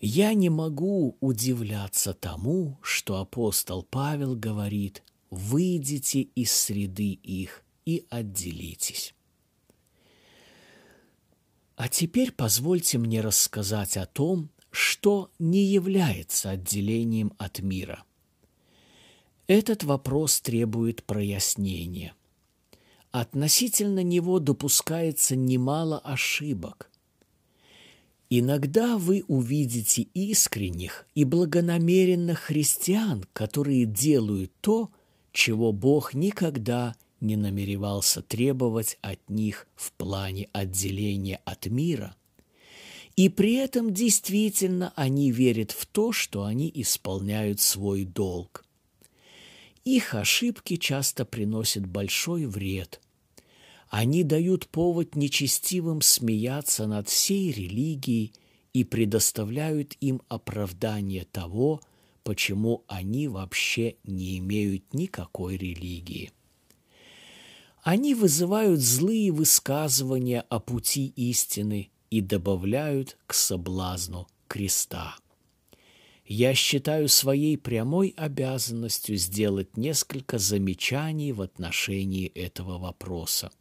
Я 0.00 0.34
не 0.34 0.50
могу 0.50 1.16
удивляться 1.20 2.12
тому, 2.12 2.78
что 2.82 3.18
апостол 3.18 3.82
Павел 3.82 4.36
говорит 4.36 5.02
«выйдите 5.30 6.20
из 6.20 6.52
среды 6.52 7.12
их 7.12 7.64
и 7.86 8.06
отделитесь». 8.10 9.14
А 11.76 11.88
теперь 11.88 12.32
позвольте 12.32 12.98
мне 12.98 13.20
рассказать 13.20 13.96
о 13.96 14.06
том, 14.06 14.50
что 14.70 15.30
не 15.38 15.64
является 15.64 16.50
отделением 16.50 17.32
от 17.38 17.60
мира. 17.60 18.04
Этот 19.46 19.84
вопрос 19.84 20.40
требует 20.40 21.04
прояснения. 21.04 22.14
Относительно 23.12 24.02
него 24.02 24.40
допускается 24.40 25.36
немало 25.36 25.98
ошибок. 25.98 26.90
Иногда 28.28 28.98
вы 28.98 29.24
увидите 29.28 30.02
искренних 30.02 31.06
и 31.14 31.24
благонамеренных 31.24 32.40
христиан, 32.40 33.24
которые 33.32 33.84
делают 33.84 34.52
то, 34.60 34.90
чего 35.32 35.72
Бог 35.72 36.12
никогда 36.14 36.96
не 37.20 37.36
намеревался 37.36 38.22
требовать 38.22 38.98
от 39.00 39.30
них 39.30 39.68
в 39.76 39.92
плане 39.92 40.48
отделения 40.52 41.40
от 41.44 41.66
мира. 41.66 42.16
И 43.14 43.28
при 43.28 43.54
этом 43.54 43.94
действительно 43.94 44.92
они 44.96 45.30
верят 45.30 45.70
в 45.70 45.86
то, 45.86 46.12
что 46.12 46.44
они 46.44 46.70
исполняют 46.74 47.60
свой 47.60 48.04
долг. 48.04 48.64
Их 49.84 50.14
ошибки 50.14 50.76
часто 50.76 51.24
приносят 51.24 51.86
большой 51.86 52.46
вред. 52.46 53.00
Они 53.88 54.24
дают 54.24 54.66
повод 54.68 55.14
нечестивым 55.14 56.00
смеяться 56.00 56.86
над 56.86 57.08
всей 57.08 57.52
религией 57.52 58.32
и 58.72 58.84
предоставляют 58.84 59.94
им 60.00 60.22
оправдание 60.28 61.24
того, 61.24 61.80
почему 62.24 62.84
они 62.88 63.28
вообще 63.28 63.96
не 64.04 64.38
имеют 64.38 64.92
никакой 64.92 65.56
религии. 65.56 66.32
Они 67.82 68.14
вызывают 68.16 68.80
злые 68.80 69.30
высказывания 69.30 70.40
о 70.40 70.58
пути 70.58 71.06
истины 71.14 71.90
и 72.10 72.20
добавляют 72.20 73.16
к 73.28 73.34
соблазну 73.34 74.26
креста. 74.48 75.16
Я 76.24 76.54
считаю 76.54 77.08
своей 77.08 77.56
прямой 77.56 78.12
обязанностью 78.16 79.16
сделать 79.16 79.76
несколько 79.76 80.38
замечаний 80.38 81.30
в 81.32 81.40
отношении 81.40 82.26
этого 82.26 82.78
вопроса. 82.78 83.52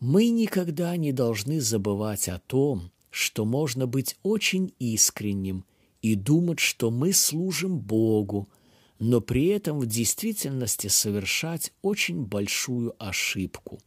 Мы 0.00 0.28
никогда 0.28 0.96
не 0.96 1.12
должны 1.12 1.60
забывать 1.60 2.28
о 2.28 2.38
том, 2.38 2.92
что 3.10 3.44
можно 3.44 3.86
быть 3.86 4.16
очень 4.22 4.74
искренним 4.78 5.64
и 6.02 6.14
думать, 6.14 6.60
что 6.60 6.90
мы 6.90 7.12
служим 7.14 7.78
Богу, 7.78 8.48
но 8.98 9.20
при 9.20 9.46
этом 9.46 9.78
в 9.78 9.86
действительности 9.86 10.88
совершать 10.88 11.72
очень 11.80 12.24
большую 12.24 12.94
ошибку. 12.98 13.78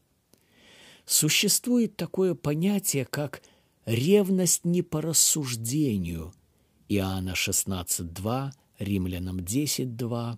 Существует 1.05 1.95
такое 1.95 2.33
понятие, 2.33 3.05
как 3.05 3.41
ревность 3.85 4.65
не 4.65 4.81
по 4.81 5.01
рассуждению. 5.01 6.33
Иоанна 6.87 7.33
16.2, 7.33 8.51
Римлянам 8.79 9.39
10.2. 9.39 10.37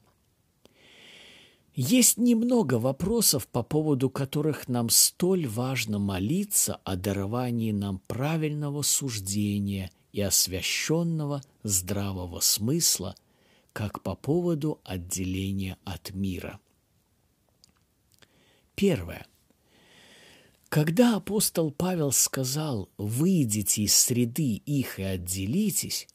Есть 1.83 2.17
немного 2.17 2.75
вопросов, 2.75 3.47
по 3.47 3.63
поводу 3.63 4.11
которых 4.11 4.67
нам 4.67 4.89
столь 4.89 5.47
важно 5.47 5.97
молиться 5.97 6.75
о 6.83 6.95
даровании 6.95 7.71
нам 7.71 7.97
правильного 8.05 8.83
суждения 8.83 9.89
и 10.11 10.21
освященного 10.21 11.41
здравого 11.63 12.39
смысла– 12.39 13.15
как 13.73 14.03
по 14.03 14.15
поводу 14.15 14.79
отделения 14.83 15.75
от 15.83 16.13
мира. 16.13 16.59
Первое. 18.75 19.25
Когда 20.69 21.15
апостол 21.15 21.71
Павел 21.71 22.11
сказал 22.11 22.89
«выйдите 22.97 23.83
из 23.83 23.95
среды 23.95 24.53
их 24.53 24.99
и 24.99 25.03
отделитесь», 25.03 26.07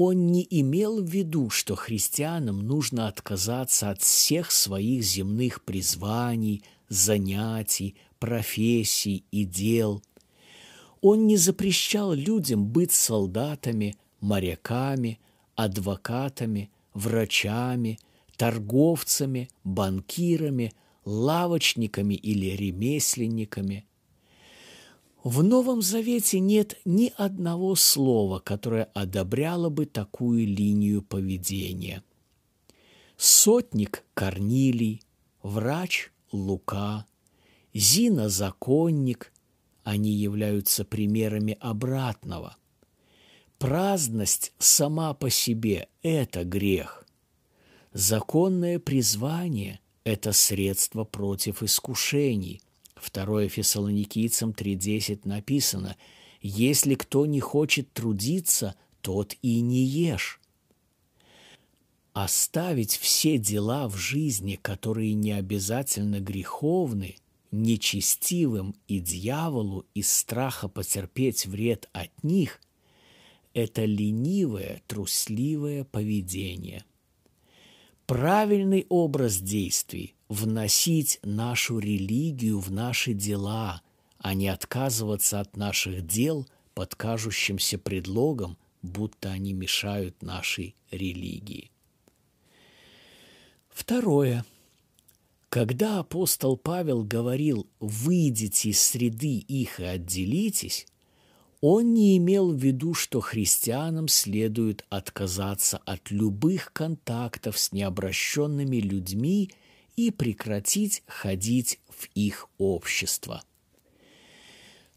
он 0.00 0.28
не 0.28 0.46
имел 0.48 1.02
в 1.02 1.06
виду, 1.06 1.50
что 1.50 1.74
христианам 1.74 2.60
нужно 2.60 3.08
отказаться 3.08 3.90
от 3.90 4.00
всех 4.00 4.52
своих 4.52 5.02
земных 5.02 5.64
призваний, 5.64 6.62
занятий, 6.88 7.96
профессий 8.20 9.24
и 9.32 9.42
дел. 9.42 10.00
Он 11.00 11.26
не 11.26 11.36
запрещал 11.36 12.12
людям 12.12 12.64
быть 12.64 12.92
солдатами, 12.92 13.96
моряками, 14.20 15.18
адвокатами, 15.56 16.70
врачами, 16.94 17.98
торговцами, 18.36 19.48
банкирами, 19.64 20.74
лавочниками 21.04 22.14
или 22.14 22.54
ремесленниками. 22.54 23.84
В 25.24 25.42
Новом 25.42 25.82
Завете 25.82 26.38
нет 26.38 26.78
ни 26.84 27.12
одного 27.16 27.74
слова, 27.74 28.38
которое 28.38 28.84
одобряло 28.94 29.68
бы 29.68 29.84
такую 29.84 30.46
линию 30.46 31.02
поведения. 31.02 32.04
Сотник 33.16 34.04
Корнилий, 34.14 35.02
врач 35.42 36.12
Лука, 36.30 37.04
Зина– 37.74 38.28
законник, 38.30 39.32
они 39.82 40.12
являются 40.12 40.84
примерами 40.84 41.56
обратного. 41.58 42.56
Праздность 43.58 44.52
сама 44.58 45.14
по 45.14 45.30
себе– 45.30 45.88
это 46.02 46.44
грех. 46.44 47.04
Законное 47.92 48.78
призвание– 48.78 49.80
это 50.04 50.32
средство 50.32 51.02
против 51.02 51.64
искушений– 51.64 52.62
2 53.02 53.48
Фессалоникийцам 53.48 54.50
3.10 54.50 55.20
написано 55.24 55.96
«Если 56.40 56.94
кто 56.94 57.26
не 57.26 57.40
хочет 57.40 57.92
трудиться, 57.92 58.74
тот 59.00 59.36
и 59.42 59.60
не 59.60 59.84
ешь». 59.84 60.40
Оставить 62.12 62.96
все 62.96 63.38
дела 63.38 63.88
в 63.88 63.96
жизни, 63.96 64.58
которые 64.60 65.14
не 65.14 65.32
обязательно 65.32 66.20
греховны, 66.20 67.16
нечестивым 67.50 68.74
и 68.88 68.98
дьяволу 68.98 69.86
из 69.94 70.12
страха 70.12 70.68
потерпеть 70.68 71.46
вред 71.46 71.88
от 71.92 72.10
них– 72.24 72.60
это 73.54 73.84
ленивое, 73.84 74.82
трусливое 74.86 75.84
поведение. 75.84 76.84
Правильный 78.06 78.86
образ 78.88 79.38
действий 79.38 80.14
вносить 80.28 81.18
нашу 81.22 81.78
религию 81.78 82.60
в 82.60 82.70
наши 82.70 83.14
дела, 83.14 83.82
а 84.18 84.34
не 84.34 84.48
отказываться 84.48 85.40
от 85.40 85.56
наших 85.56 86.06
дел 86.06 86.46
под 86.74 86.94
кажущимся 86.94 87.78
предлогом, 87.78 88.58
будто 88.82 89.30
они 89.30 89.52
мешают 89.52 90.22
нашей 90.22 90.76
религии. 90.90 91.70
Второе. 93.70 94.44
Когда 95.48 96.00
апостол 96.00 96.58
Павел 96.58 97.04
говорил 97.04 97.66
«выйдите 97.80 98.70
из 98.70 98.80
среды 98.80 99.38
их 99.38 99.80
и 99.80 99.84
отделитесь», 99.84 100.86
он 101.60 101.92
не 101.94 102.18
имел 102.18 102.52
в 102.52 102.56
виду, 102.56 102.94
что 102.94 103.20
христианам 103.20 104.06
следует 104.06 104.84
отказаться 104.90 105.78
от 105.78 106.10
любых 106.12 106.72
контактов 106.72 107.58
с 107.58 107.72
необращенными 107.72 108.76
людьми– 108.76 109.50
и 109.98 110.12
прекратить 110.12 111.02
ходить 111.08 111.80
в 111.88 112.08
их 112.14 112.48
общество. 112.56 113.42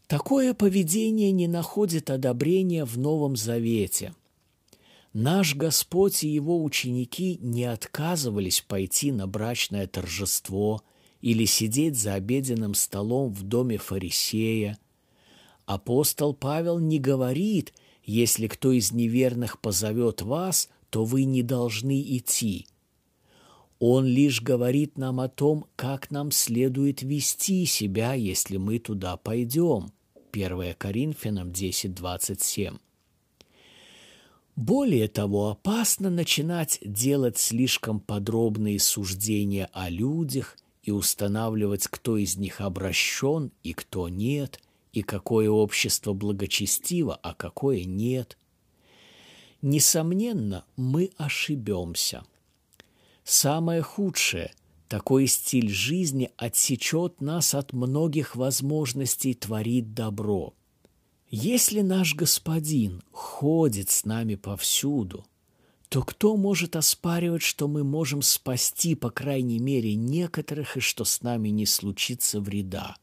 Такое 0.06 0.54
поведение 0.54 1.32
не 1.32 1.48
находит 1.48 2.08
одобрения 2.08 2.84
в 2.84 2.96
Новом 2.96 3.34
Завете. 3.34 4.14
Наш 5.12 5.56
Господь 5.56 6.22
и 6.22 6.28
Его 6.28 6.62
ученики 6.62 7.36
не 7.42 7.64
отказывались 7.64 8.60
пойти 8.60 9.10
на 9.10 9.26
брачное 9.26 9.88
торжество 9.88 10.82
или 11.20 11.46
сидеть 11.46 11.98
за 11.98 12.14
обеденным 12.14 12.74
столом 12.74 13.32
в 13.32 13.42
доме 13.42 13.78
фарисея. 13.78 14.78
Апостол 15.66 16.32
Павел 16.32 16.78
не 16.78 17.00
говорит, 17.00 17.74
если 18.04 18.46
кто 18.46 18.70
из 18.70 18.92
неверных 18.92 19.60
позовет 19.60 20.22
вас, 20.22 20.68
то 20.90 21.04
вы 21.04 21.24
не 21.24 21.42
должны 21.42 22.00
идти– 22.00 22.68
он 23.84 24.06
лишь 24.06 24.40
говорит 24.40 24.96
нам 24.96 25.18
о 25.18 25.28
том, 25.28 25.66
как 25.74 26.12
нам 26.12 26.30
следует 26.30 27.02
вести 27.02 27.66
себя, 27.66 28.14
если 28.14 28.56
мы 28.56 28.78
туда 28.78 29.16
пойдем. 29.16 29.90
1 30.30 30.74
Коринфянам 30.78 31.48
10.27. 31.48 32.78
Более 34.54 35.08
того, 35.08 35.48
опасно 35.48 36.10
начинать 36.10 36.78
делать 36.84 37.38
слишком 37.38 37.98
подробные 37.98 38.78
суждения 38.78 39.68
о 39.72 39.90
людях 39.90 40.56
и 40.84 40.92
устанавливать, 40.92 41.88
кто 41.88 42.16
из 42.16 42.36
них 42.36 42.60
обращен 42.60 43.50
и 43.64 43.72
кто 43.72 44.08
нет, 44.08 44.60
и 44.92 45.02
какое 45.02 45.50
общество 45.50 46.12
благочестиво, 46.12 47.16
а 47.16 47.34
какое 47.34 47.82
нет. 47.82 48.38
Несомненно, 49.60 50.64
мы 50.76 51.10
ошибемся– 51.16 52.22
Самое 53.24 53.82
худшее– 53.82 54.52
такой 54.92 55.26
стиль 55.26 55.70
жизни 55.70 56.30
отсечет 56.36 57.22
нас 57.22 57.54
от 57.54 57.72
многих 57.72 58.36
возможностей 58.36 59.32
творить 59.32 59.94
добро. 59.94 60.52
Если 61.30 61.80
наш 61.80 62.14
Господин 62.14 63.02
ходит 63.10 63.88
с 63.88 64.04
нами 64.04 64.34
повсюду, 64.34 65.24
то 65.88 66.02
кто 66.02 66.36
может 66.36 66.76
оспаривать, 66.76 67.40
что 67.40 67.68
мы 67.68 67.84
можем 67.84 68.20
спасти, 68.20 68.94
по 68.94 69.08
крайней 69.08 69.60
мере, 69.60 69.94
некоторых, 69.94 70.76
и 70.76 70.80
что 70.80 71.06
с 71.06 71.22
нами 71.22 71.48
не 71.48 71.64
случится 71.64 72.38
вреда? 72.38 72.96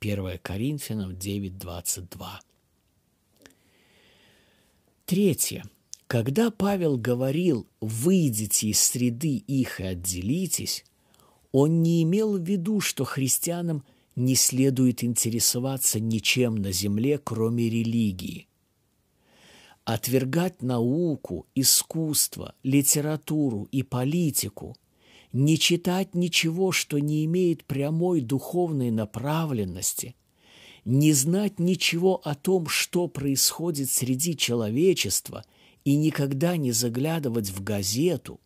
1 0.00 0.38
Коринфянам 0.42 1.12
9.22 1.12 2.26
Третье. 5.06 5.62
Когда 6.10 6.50
Павел 6.50 6.96
говорил 6.96 7.68
«выйдите 7.80 8.70
из 8.70 8.80
среды 8.80 9.36
их 9.36 9.78
и 9.78 9.84
отделитесь», 9.84 10.84
он 11.52 11.84
не 11.84 12.02
имел 12.02 12.36
в 12.36 12.42
виду, 12.42 12.80
что 12.80 13.04
христианам 13.04 13.84
не 14.16 14.34
следует 14.34 15.04
интересоваться 15.04 16.00
ничем 16.00 16.56
на 16.56 16.72
земле, 16.72 17.16
кроме 17.22 17.70
религии. 17.70 18.48
Отвергать 19.84 20.62
науку, 20.62 21.46
искусство, 21.54 22.56
литературу 22.64 23.68
и 23.70 23.84
политику, 23.84 24.76
не 25.32 25.60
читать 25.60 26.16
ничего, 26.16 26.72
что 26.72 26.98
не 26.98 27.24
имеет 27.24 27.64
прямой 27.64 28.20
духовной 28.20 28.90
направленности, 28.90 30.16
не 30.84 31.12
знать 31.12 31.60
ничего 31.60 32.20
о 32.24 32.34
том, 32.34 32.66
что 32.66 33.06
происходит 33.06 33.90
среди 33.90 34.36
человечества– 34.36 35.44
и 35.84 35.96
никогда 35.96 36.56
не 36.56 36.72
заглядывать 36.72 37.50
в 37.50 37.62
газету, 37.62 38.40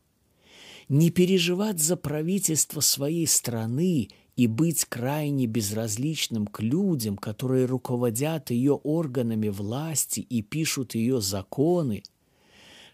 не 0.88 1.10
переживать 1.10 1.80
за 1.80 1.96
правительство 1.96 2.80
своей 2.80 3.26
страны 3.26 4.08
и 4.36 4.46
быть 4.46 4.84
крайне 4.84 5.46
безразличным 5.46 6.46
к 6.46 6.60
людям, 6.60 7.16
которые 7.16 7.66
руководят 7.66 8.50
ее 8.50 8.74
органами 8.74 9.48
власти 9.48 10.20
и 10.20 10.42
пишут 10.42 10.94
ее 10.94 11.20
законы, 11.20 12.02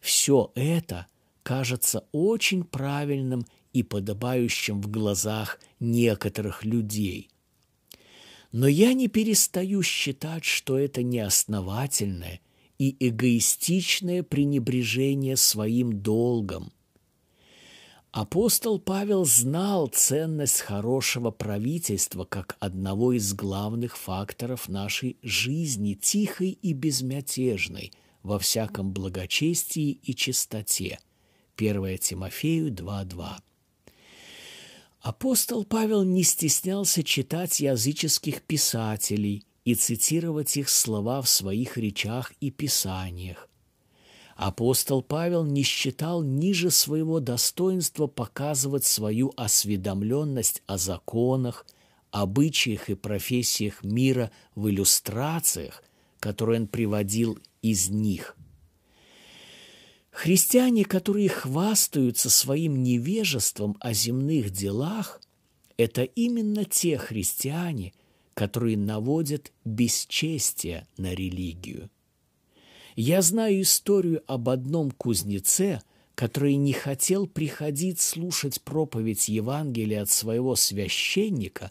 все 0.00 0.52
это 0.54 1.06
кажется 1.42 2.06
очень 2.12 2.64
правильным 2.64 3.46
и 3.72 3.82
подобающим 3.82 4.80
в 4.80 4.90
глазах 4.90 5.60
некоторых 5.78 6.64
людей. 6.64 7.28
Но 8.52 8.66
я 8.66 8.94
не 8.94 9.08
перестаю 9.08 9.82
считать, 9.82 10.44
что 10.44 10.78
это 10.78 11.02
неосновательное– 11.02 12.40
и 12.80 12.96
эгоистичное 12.98 14.22
пренебрежение 14.22 15.36
своим 15.36 16.00
долгом. 16.00 16.72
Апостол 18.10 18.78
Павел 18.78 19.26
знал 19.26 19.88
ценность 19.88 20.62
хорошего 20.62 21.30
правительства 21.30 22.24
как 22.24 22.56
одного 22.58 23.12
из 23.12 23.34
главных 23.34 23.98
факторов 23.98 24.70
нашей 24.70 25.18
жизни, 25.22 25.92
тихой 25.92 26.52
и 26.52 26.72
безмятежной, 26.72 27.92
во 28.22 28.38
всяком 28.38 28.92
благочестии 28.92 29.90
и 29.90 30.14
чистоте. 30.14 30.98
1 31.58 31.98
Тимофею 31.98 32.72
2.2. 32.72 33.28
Апостол 35.02 35.64
Павел 35.66 36.02
не 36.04 36.22
стеснялся 36.22 37.04
читать 37.04 37.60
языческих 37.60 38.40
писателей– 38.40 39.44
и 39.64 39.74
цитировать 39.74 40.56
их 40.56 40.68
слова 40.68 41.22
в 41.22 41.28
своих 41.28 41.76
речах 41.76 42.32
и 42.40 42.50
писаниях. 42.50 43.48
Апостол 44.36 45.02
Павел 45.02 45.44
не 45.44 45.62
считал 45.62 46.22
ниже 46.22 46.70
своего 46.70 47.20
достоинства 47.20 48.06
показывать 48.06 48.84
свою 48.84 49.34
осведомленность 49.36 50.62
о 50.66 50.78
законах, 50.78 51.66
обычаях 52.10 52.88
и 52.88 52.94
профессиях 52.94 53.84
мира 53.84 54.30
в 54.54 54.68
иллюстрациях, 54.70 55.84
которые 56.18 56.60
он 56.60 56.68
приводил 56.68 57.38
из 57.60 57.90
них. 57.90 58.34
Христиане, 60.10 60.84
которые 60.84 61.28
хвастаются 61.28 62.30
своим 62.30 62.82
невежеством 62.82 63.76
о 63.80 63.92
земных 63.92 64.50
делах, 64.50 65.20
это 65.76 66.02
именно 66.02 66.64
те 66.64 66.98
христиане, 66.98 67.92
которые 68.40 68.78
наводят 68.78 69.52
бесчестие 69.66 70.86
на 70.96 71.12
религию. 71.12 71.90
Я 72.96 73.20
знаю 73.20 73.60
историю 73.60 74.22
об 74.26 74.48
одном 74.48 74.92
кузнеце, 74.92 75.82
который 76.14 76.54
не 76.54 76.72
хотел 76.72 77.26
приходить 77.26 78.00
слушать 78.00 78.62
проповедь 78.62 79.28
Евангелия 79.28 80.00
от 80.00 80.08
своего 80.08 80.56
священника, 80.56 81.70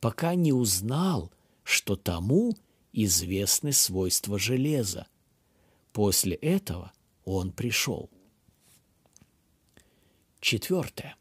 пока 0.00 0.34
не 0.34 0.52
узнал, 0.52 1.30
что 1.62 1.94
тому 1.94 2.52
известны 2.92 3.70
свойства 3.70 4.40
железа. 4.40 5.06
После 5.92 6.34
этого 6.34 6.90
он 7.24 7.52
пришел. 7.52 8.10
Четвертое. 10.40 11.14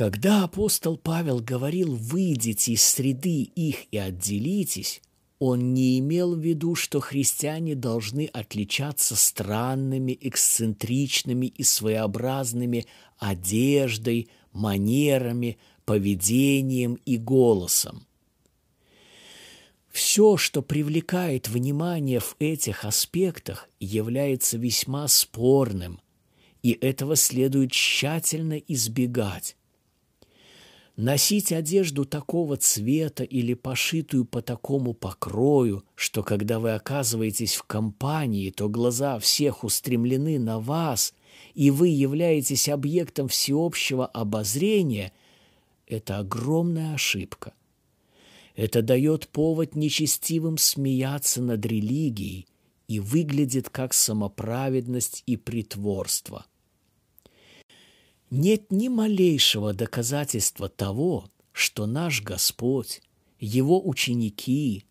Когда 0.00 0.44
апостол 0.44 0.96
Павел 0.96 1.40
говорил 1.40 1.94
«выйдите 1.94 2.72
из 2.72 2.82
среды 2.82 3.42
их 3.42 3.84
и 3.92 3.98
отделитесь», 3.98 5.02
он 5.38 5.74
не 5.74 5.98
имел 5.98 6.34
в 6.34 6.38
виду, 6.38 6.74
что 6.74 7.00
христиане 7.00 7.74
должны 7.74 8.24
отличаться 8.32 9.14
странными, 9.14 10.16
эксцентричными 10.18 11.48
и 11.48 11.62
своеобразными 11.62 12.86
одеждой, 13.18 14.30
манерами, 14.52 15.58
поведением 15.84 16.94
и 17.04 17.18
голосом. 17.18 18.06
Все, 19.90 20.38
что 20.38 20.62
привлекает 20.62 21.46
внимание 21.48 22.20
в 22.20 22.36
этих 22.38 22.86
аспектах, 22.86 23.68
является 23.80 24.56
весьма 24.56 25.08
спорным, 25.08 26.00
и 26.62 26.72
этого 26.72 27.16
следует 27.16 27.72
тщательно 27.72 28.54
избегать. 28.54 29.56
Носить 31.00 31.50
одежду 31.50 32.04
такого 32.04 32.58
цвета 32.58 33.24
или 33.24 33.54
пошитую 33.54 34.26
по 34.26 34.42
такому 34.42 34.92
покрою, 34.92 35.82
что 35.94 36.22
когда 36.22 36.58
вы 36.58 36.74
оказываетесь 36.74 37.54
в 37.54 37.62
компании, 37.62 38.50
то 38.50 38.68
глаза 38.68 39.18
всех 39.18 39.64
устремлены 39.64 40.38
на 40.38 40.60
вас, 40.60 41.14
и 41.54 41.70
вы 41.70 41.88
являетесь 41.88 42.68
объектом 42.68 43.28
всеобщего 43.28 44.04
обозрения, 44.04 45.14
это 45.86 46.18
огромная 46.18 46.92
ошибка. 46.96 47.54
Это 48.54 48.82
дает 48.82 49.26
повод 49.28 49.74
нечестивым 49.74 50.58
смеяться 50.58 51.40
над 51.40 51.64
религией 51.64 52.46
и 52.88 53.00
выглядит 53.00 53.70
как 53.70 53.94
самоправедность 53.94 55.22
и 55.24 55.38
притворство. 55.38 56.44
Нет 58.30 58.70
ни 58.70 58.86
малейшего 58.86 59.72
доказательства 59.72 60.68
того, 60.68 61.28
что 61.52 61.86
наш 61.86 62.22
Господь, 62.22 63.02
Его 63.40 63.86
ученики, 63.86 64.84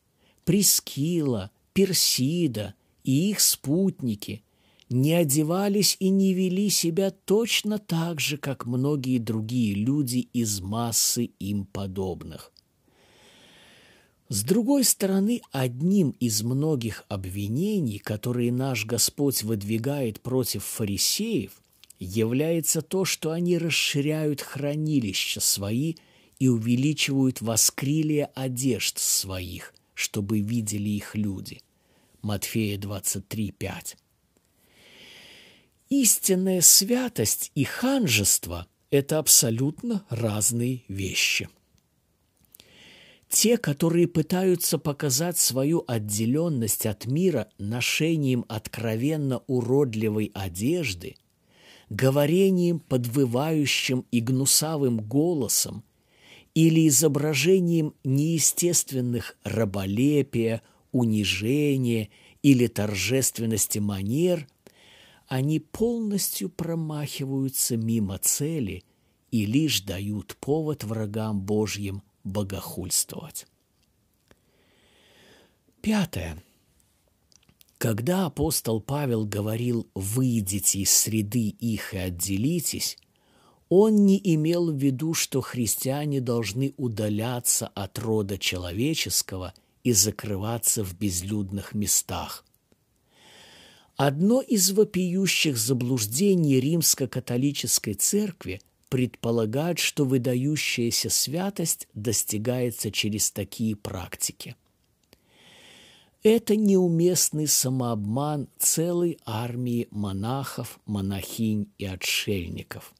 Прескила, 0.43 1.51
Персида 1.73 2.73
и 3.03 3.29
их 3.29 3.39
спутники 3.39 4.43
не 4.89 5.13
одевались 5.13 5.95
и 5.99 6.09
не 6.09 6.33
вели 6.33 6.69
себя 6.69 7.11
точно 7.11 7.77
так 7.77 8.19
же, 8.19 8.37
как 8.37 8.65
многие 8.65 9.19
другие 9.19 9.73
люди 9.73 10.27
из 10.33 10.59
массы 10.59 11.25
им 11.39 11.65
подобных. 11.65 12.51
С 14.27 14.43
другой 14.43 14.83
стороны, 14.83 15.41
одним 15.51 16.09
из 16.19 16.43
многих 16.43 17.05
обвинений, 17.07 17.99
которые 17.99 18.51
наш 18.51 18.85
Господь 18.85 19.43
выдвигает 19.43 20.19
против 20.19 20.65
фарисеев– 20.65 21.61
является 21.99 22.81
то, 22.81 23.05
что 23.05 23.31
они 23.31 23.57
расширяют 23.57 24.41
хранилища 24.41 25.41
свои 25.41 25.95
и 26.39 26.47
увеличивают 26.47 27.41
воскрилие 27.41 28.29
одежд 28.33 28.97
своих, 28.97 29.73
чтобы 29.93 30.39
видели 30.39 30.89
их 30.89 31.15
люди. 31.15 31.61
Матфея 32.21 32.77
23, 32.77 33.51
5. 33.51 33.97
Истинная 35.89 36.61
святость 36.61 37.51
и 37.55 37.63
ханжество– 37.65 38.67
это 38.91 39.19
абсолютно 39.19 40.05
разные 40.09 40.83
вещи. 40.87 41.49
Те, 43.27 43.57
которые 43.57 44.07
пытаются 44.07 44.79
показать 44.79 45.37
свою 45.37 45.83
отделенность 45.87 46.85
от 46.85 47.05
мира 47.05 47.49
ношением 47.57 48.45
откровенно 48.47 49.39
уродливой 49.47 50.31
одежды– 50.33 51.15
говорением, 51.89 52.79
подвывающим 52.79 54.05
и 54.11 54.19
гнусавым 54.19 54.99
голосом 54.99 55.83
или 56.53 56.87
изображением 56.87 57.93
неестественных 58.03 59.37
раболепия, 59.43 60.61
унижения 60.91 62.09
или 62.41 62.67
торжественности 62.67 63.79
манер, 63.79 64.47
они 65.27 65.59
полностью 65.59 66.49
промахиваются 66.49 67.77
мимо 67.77 68.17
цели 68.17 68.83
и 69.31 69.45
лишь 69.45 69.81
дают 69.81 70.35
повод 70.39 70.83
врагам 70.83 71.39
Божьим 71.39 72.01
богохульствовать. 72.23 73.45
Пятое– 75.81 76.43
когда 77.79 78.25
апостол 78.25 78.81
Павел 78.81 79.25
говорил 79.25 79.89
«выйдите 79.95 80.79
из 80.79 80.91
среды 80.91 81.47
их 81.47 81.93
и 81.93 81.97
отделитесь», 81.97 82.97
он 83.69 84.05
не 84.05 84.19
имел 84.35 84.69
в 84.69 84.75
виду, 84.75 85.13
что 85.13 85.39
христиане 85.39 86.19
должны 86.19 86.73
удаляться 86.75 87.67
от 87.67 87.97
рода 87.99 88.37
человеческого 88.37 89.53
и 89.83 89.93
закрываться 89.93 90.83
в 90.83 90.97
безлюдных 90.97 91.73
местах. 91.73 92.43
Одно 93.95 94.41
из 94.41 94.71
вопиющих 94.71 95.57
заблуждений 95.57 96.59
римско-католической 96.59 97.93
церкви 97.93 98.59
предполагает, 98.89 99.79
что 99.79 100.03
выдающаяся 100.03 101.09
святость 101.09 101.87
достигается 101.93 102.91
через 102.91 103.31
такие 103.31 103.77
практики– 103.77 104.57
это 106.23 106.55
неуместный 106.55 107.47
самообман 107.47 108.49
целой 108.57 109.17
армии 109.25 109.87
монахов, 109.91 110.79
монахинь 110.85 111.71
и 111.77 111.85
отшельников. 111.85 112.93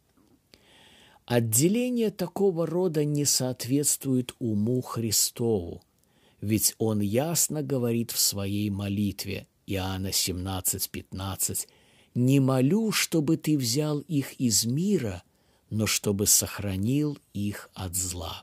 Отделение 1.26 2.10
такого 2.10 2.66
рода 2.66 3.04
не 3.06 3.26
соответствует 3.26 4.34
уму 4.40 4.82
Христову, 4.82 5.84
ведь 6.42 6.76
он 6.80 7.02
ясно 7.02 7.62
говорит 7.62 8.12
в 8.12 8.20
своей 8.20 8.70
молитве 8.70 9.48
Иоанна 9.68 10.12
17:15 10.12 11.68
«Не 12.16 12.40
молю, 12.40 12.92
чтобы 12.92 13.38
ты 13.38 13.58
взял 13.58 14.00
их 14.00 14.34
из 14.40 14.66
мира, 14.66 15.22
но 15.70 15.86
чтобы 15.86 16.26
сохранил 16.26 17.20
их 17.34 17.70
от 17.76 17.96
зла». 17.96 18.42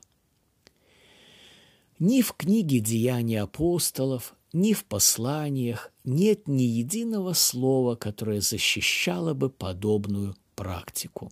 Ни 1.99 2.21
в 2.21 2.31
книге 2.33 2.79
«Деяния 2.79 3.41
апостолов», 3.41 4.35
ни 4.53 4.73
в 4.73 4.85
посланиях 4.85 5.91
нет 6.03 6.47
ни 6.47 6.63
единого 6.63 7.33
слова, 7.33 7.95
которое 7.95 8.41
защищало 8.41 9.33
бы 9.33 9.49
подобную 9.49 10.35
практику. 10.55 11.31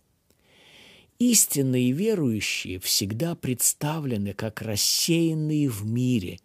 Истинные 1.18 1.92
верующие 1.92 2.78
всегда 2.78 3.34
представлены 3.34 4.34
как 4.34 4.60
рассеянные 4.60 5.70
в 5.70 5.86
мире, 5.86 6.38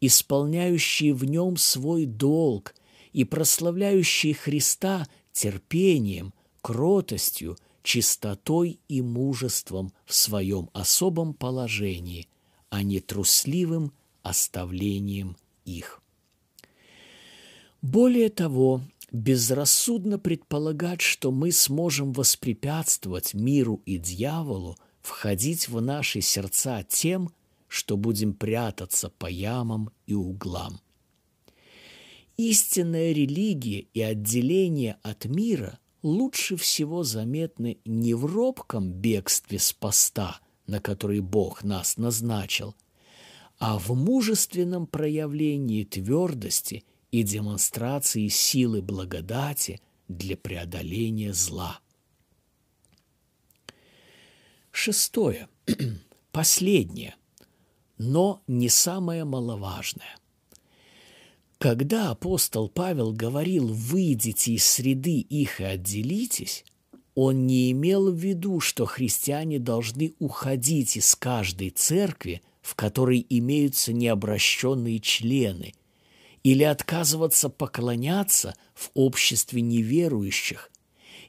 исполняющие 0.00 1.12
в 1.12 1.24
нем 1.24 1.56
свой 1.56 2.06
долг 2.06 2.74
и 3.12 3.24
прославляющие 3.24 4.34
Христа 4.34 5.08
терпением, 5.32 6.32
кротостью, 6.60 7.56
чистотой 7.82 8.78
и 8.88 9.02
мужеством 9.02 9.92
в 10.06 10.14
своем 10.14 10.70
особом 10.72 11.34
положении, 11.34 12.28
а 12.70 12.82
не 12.82 13.00
трусливым 13.00 13.92
оставлением 14.22 15.36
их. 15.64 16.01
Более 17.82 18.28
того, 18.28 18.80
безрассудно 19.10 20.18
предполагать, 20.18 21.00
что 21.00 21.32
мы 21.32 21.50
сможем 21.50 22.12
воспрепятствовать 22.12 23.34
миру 23.34 23.82
и 23.84 23.98
дьяволу 23.98 24.76
входить 25.00 25.68
в 25.68 25.80
наши 25.80 26.20
сердца 26.20 26.84
тем, 26.84 27.30
что 27.66 27.96
будем 27.96 28.34
прятаться 28.34 29.10
по 29.10 29.26
ямам 29.26 29.90
и 30.06 30.14
углам. 30.14 30.80
Истинная 32.36 33.12
религия 33.12 33.80
и 33.92 34.00
отделение 34.00 34.98
от 35.02 35.24
мира 35.24 35.80
лучше 36.02 36.56
всего 36.56 37.02
заметны 37.02 37.78
не 37.84 38.14
в 38.14 38.26
робком 38.26 38.92
бегстве 38.92 39.58
с 39.58 39.72
поста, 39.72 40.40
на 40.66 40.80
который 40.80 41.20
Бог 41.20 41.64
нас 41.64 41.96
назначил, 41.96 42.76
а 43.58 43.78
в 43.78 43.90
мужественном 43.90 44.86
проявлении 44.86 45.84
твердости 45.84 46.84
и 47.12 47.22
демонстрации 47.22 48.26
силы 48.28 48.82
благодати 48.82 49.80
для 50.08 50.36
преодоления 50.36 51.32
зла. 51.32 51.78
Шестое. 54.72 55.48
Последнее, 56.32 57.14
но 57.98 58.42
не 58.46 58.70
самое 58.70 59.24
маловажное. 59.24 60.16
Когда 61.58 62.10
апостол 62.10 62.68
Павел 62.68 63.12
говорил 63.12 63.68
«выйдите 63.68 64.54
из 64.54 64.64
среды 64.64 65.20
их 65.20 65.60
и 65.60 65.64
отделитесь», 65.64 66.64
он 67.14 67.46
не 67.46 67.70
имел 67.72 68.10
в 68.10 68.16
виду, 68.16 68.58
что 68.58 68.86
христиане 68.86 69.58
должны 69.58 70.14
уходить 70.18 70.96
из 70.96 71.14
каждой 71.14 71.68
церкви, 71.68 72.40
в 72.62 72.74
которой 72.74 73.24
имеются 73.28 73.92
необращенные 73.92 74.98
члены, 74.98 75.74
или 76.42 76.62
отказываться 76.62 77.48
поклоняться 77.48 78.54
в 78.74 78.90
обществе 78.94 79.60
неверующих, 79.60 80.70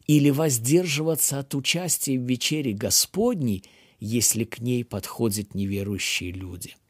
или 0.07 0.29
воздерживаться 0.29 1.39
от 1.39 1.55
участия 1.55 2.17
в 2.17 2.23
вечере 2.23 2.73
Господней, 2.73 3.63
если 3.99 4.43
к 4.43 4.59
ней 4.59 4.83
подходят 4.83 5.55
неверующие 5.55 6.31
люди– 6.31 6.75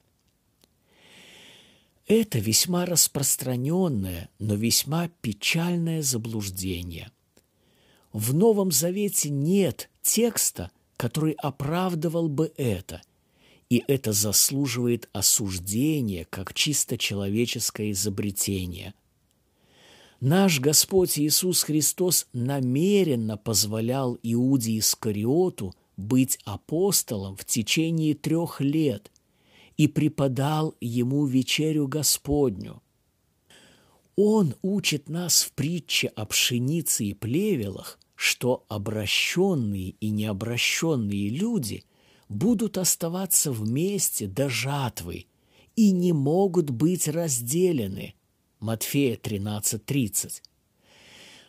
это 2.08 2.40
весьма 2.40 2.86
распространенное, 2.86 4.30
но 4.38 4.56
весьма 4.56 5.08
печальное 5.22 6.02
заблуждение. 6.02 7.12
В 8.12 8.34
Новом 8.34 8.72
Завете 8.72 9.30
нет 9.30 9.90
текста, 10.02 10.72
который 10.98 11.32
оправдывал 11.34 12.28
бы 12.28 12.52
это, 12.58 13.02
и 13.74 13.84
это 13.88 14.14
заслуживает 14.14 15.10
осуждения 15.14 16.28
как 16.30 16.54
чисто 16.54 16.96
человеческое 16.96 17.90
изобретение. 17.90 18.94
Наш 20.20 20.60
Господь 20.60 21.18
Иисус 21.18 21.64
Христос 21.64 22.28
намеренно 22.34 23.36
позволял 23.36 24.20
Иуде 24.22 24.78
Искариоту 24.78 25.74
быть 25.98 26.38
апостолом 26.46 27.36
в 27.36 27.46
течение 27.46 28.14
трех 28.14 28.62
лет, 28.62 29.12
и 29.76 29.88
преподал 29.88 30.76
ему 30.80 31.26
вечерю 31.26 31.88
Господню. 31.88 32.80
Он 34.16 34.54
учит 34.62 35.10
нас 35.10 35.42
в 35.42 35.52
притче 35.54 36.10
о 36.10 36.28
пшенице 36.28 37.06
и 37.06 37.16
плевелах, 37.16 37.98
что 38.14 38.66
обращенные 38.68 39.96
и 40.00 40.12
необращенные 40.12 41.30
люди 41.30 41.86
будут 42.30 42.78
оставаться 42.78 43.52
вместе 43.52 44.28
до 44.28 44.50
жатвы 44.50 45.28
и 45.76 45.92
не 45.92 46.14
могут 46.14 46.70
быть 46.70 47.08
разделены. 47.08 48.16
Матфея 48.60 49.18
13:30. 49.18 50.42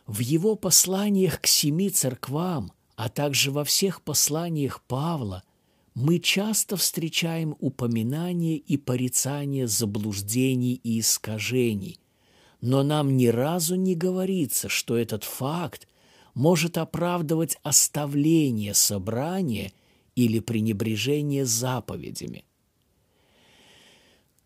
В 0.07 0.19
его 0.19 0.55
посланиях 0.55 1.41
к 1.41 1.47
семи 1.47 1.91
церквам, 1.91 2.73
а 2.97 3.09
также 3.09 3.51
во 3.51 3.65
всех 3.65 4.03
посланиях 4.03 4.83
Павла– 4.83 5.43
мы 5.95 6.19
часто 6.19 6.77
встречаем 6.77 7.57
упоминания 7.61 8.57
и 8.57 8.77
порицания 8.77 9.69
заблуждений 9.69 10.81
и 10.83 10.99
искажений, 10.99 12.01
но 12.61 12.83
нам 12.83 13.17
ни 13.17 13.27
разу 13.27 13.77
не 13.77 13.95
говорится, 13.95 14.69
что 14.69 14.97
этот 14.97 15.23
факт 15.23 15.87
может 16.35 16.79
оправдывать 16.79 17.59
оставление 17.63 18.75
собрания 18.75 19.73
или 20.16 20.40
пренебрежение 20.40 21.44
заповедями. 21.44 22.44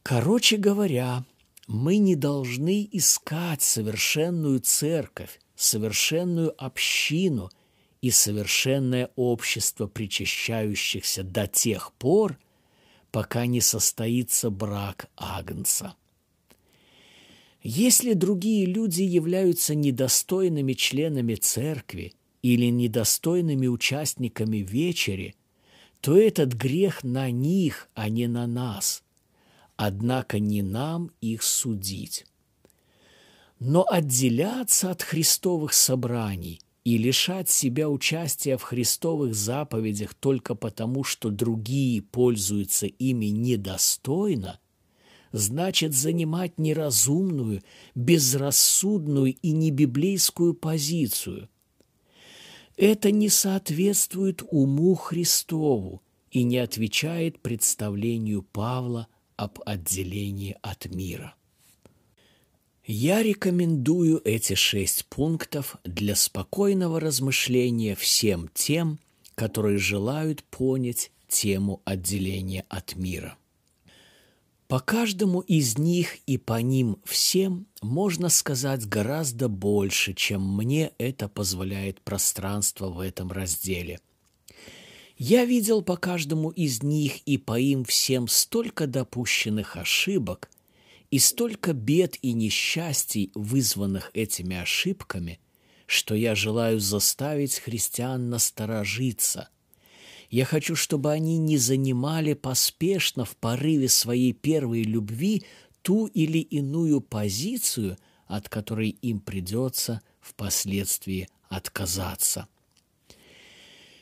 Короче 0.03 0.57
говоря, 0.57 1.25
мы 1.67 1.99
не 1.99 2.17
должны 2.17 2.89
искать 2.93 3.63
совершенную 3.63 4.61
церковь, 4.61 5.41
совершенную 5.55 6.55
общину– 6.63 7.51
и 8.01 8.11
совершенное 8.11 9.11
общество 9.17 9.87
причащающихся 9.87 11.23
до 11.23 11.47
тех 11.47 11.93
пор, 11.95 12.39
пока 13.11 13.47
не 13.47 13.61
состоится 13.61 14.51
брак 14.51 15.11
Агнца. 15.17 15.95
Если 17.63 18.13
другие 18.13 18.67
люди 18.67 19.03
являются 19.03 19.75
недостойными 19.75 20.75
членами 20.75 21.35
церкви 21.35 22.13
или 22.43 22.67
недостойными 22.67 23.67
участниками 23.67 24.59
вечери, 24.59 25.35
то 26.01 26.17
этот 26.17 26.53
грех 26.53 27.05
на 27.05 27.31
них, 27.31 27.89
а 27.95 28.09
не 28.09 28.27
на 28.27 28.47
нас. 28.47 29.03
Однако 29.77 30.39
не 30.39 30.63
нам 30.63 31.11
их 31.21 31.43
судить. 31.43 32.27
Но 33.59 33.85
отделяться 33.89 34.91
от 34.91 35.03
христовых 35.03 35.73
собраний– 35.73 36.61
и 36.89 36.97
лишать 36.97 37.51
себя 37.51 37.91
участия 37.91 38.57
в 38.57 38.63
христовых 38.63 39.35
заповедях 39.35 40.15
только 40.15 40.55
потому, 40.55 41.05
что 41.05 41.29
другие 41.29 42.01
пользуются 42.01 42.87
ими 42.87 43.27
недостойно, 43.27 44.59
значит 45.31 45.93
занимать 45.93 46.59
неразумную, 46.59 47.63
безрассудную 47.95 49.35
и 49.35 49.51
небиблейскую 49.51 50.55
позицию. 50.55 51.51
Это 52.79 53.11
не 53.11 53.29
соответствует 53.29 54.45
уму 54.53 54.95
Христову 54.95 56.01
и 56.31 56.45
не 56.45 56.59
отвечает 56.59 57.41
представлению 57.41 58.45
Павла 58.45 59.09
об 59.35 59.59
отделении 59.67 60.57
от 60.63 60.87
мира. 60.87 61.35
Я 62.85 63.25
рекомендую 63.25 64.23
эти 64.25 64.55
шесть 64.55 65.07
пунктов 65.07 65.77
для 65.83 66.15
спокойного 66.15 67.01
размышления 67.01 67.97
всем 67.97 68.49
тем, 68.55 69.01
которые 69.35 69.79
желают 69.79 70.45
понять 70.45 71.11
тему 71.27 71.83
отделения 71.85 72.65
от 72.69 72.95
мира. 72.95 73.37
По 74.69 74.81
каждому 74.81 75.41
из 75.41 75.79
них 75.79 76.19
и 76.27 76.39
по 76.39 76.61
ним 76.61 76.99
всем 77.05 77.67
можно 77.83 78.29
сказать 78.29 78.87
гораздо 78.87 79.49
больше, 79.49 80.15
чем 80.15 80.57
мне 80.57 80.93
это 80.99 81.29
позволяет 81.29 82.01
пространство 82.03 82.89
в 82.91 83.01
этом 83.01 83.33
разделе. 83.33 83.99
Я 85.17 85.45
видел 85.45 85.83
по 85.83 85.97
каждому 85.97 86.51
из 86.51 86.83
них 86.83 87.19
и 87.27 87.39
по 87.39 87.59
им 87.59 87.85
всем 87.85 88.29
столько 88.29 88.87
допущенных 88.87 89.77
ошибок– 89.77 90.51
и 91.11 91.19
столько 91.19 91.73
бед 91.73 92.19
и 92.23 92.33
несчастий, 92.33 93.31
вызванных 93.35 94.11
этими 94.15 94.57
ошибками, 94.57 95.41
что 95.87 96.15
я 96.15 96.35
желаю 96.35 96.81
заставить 96.81 97.59
христиан 97.59 98.29
насторожиться. 98.29 99.49
Я 100.31 100.45
хочу, 100.45 100.77
чтобы 100.77 101.13
они 101.13 101.39
не 101.39 101.57
занимали 101.57 102.35
поспешно 102.35 103.25
в 103.25 103.37
порыве 103.37 103.89
своей 103.89 104.33
первой 104.33 104.83
любви 104.83 105.45
ту 105.83 106.07
или 106.07 106.39
иную 106.39 107.01
позицию, 107.01 107.97
от 108.27 108.49
которой 108.49 108.91
им 108.91 109.21
придется 109.21 110.03
впоследствии 110.21 111.29
отказаться. 111.49 112.47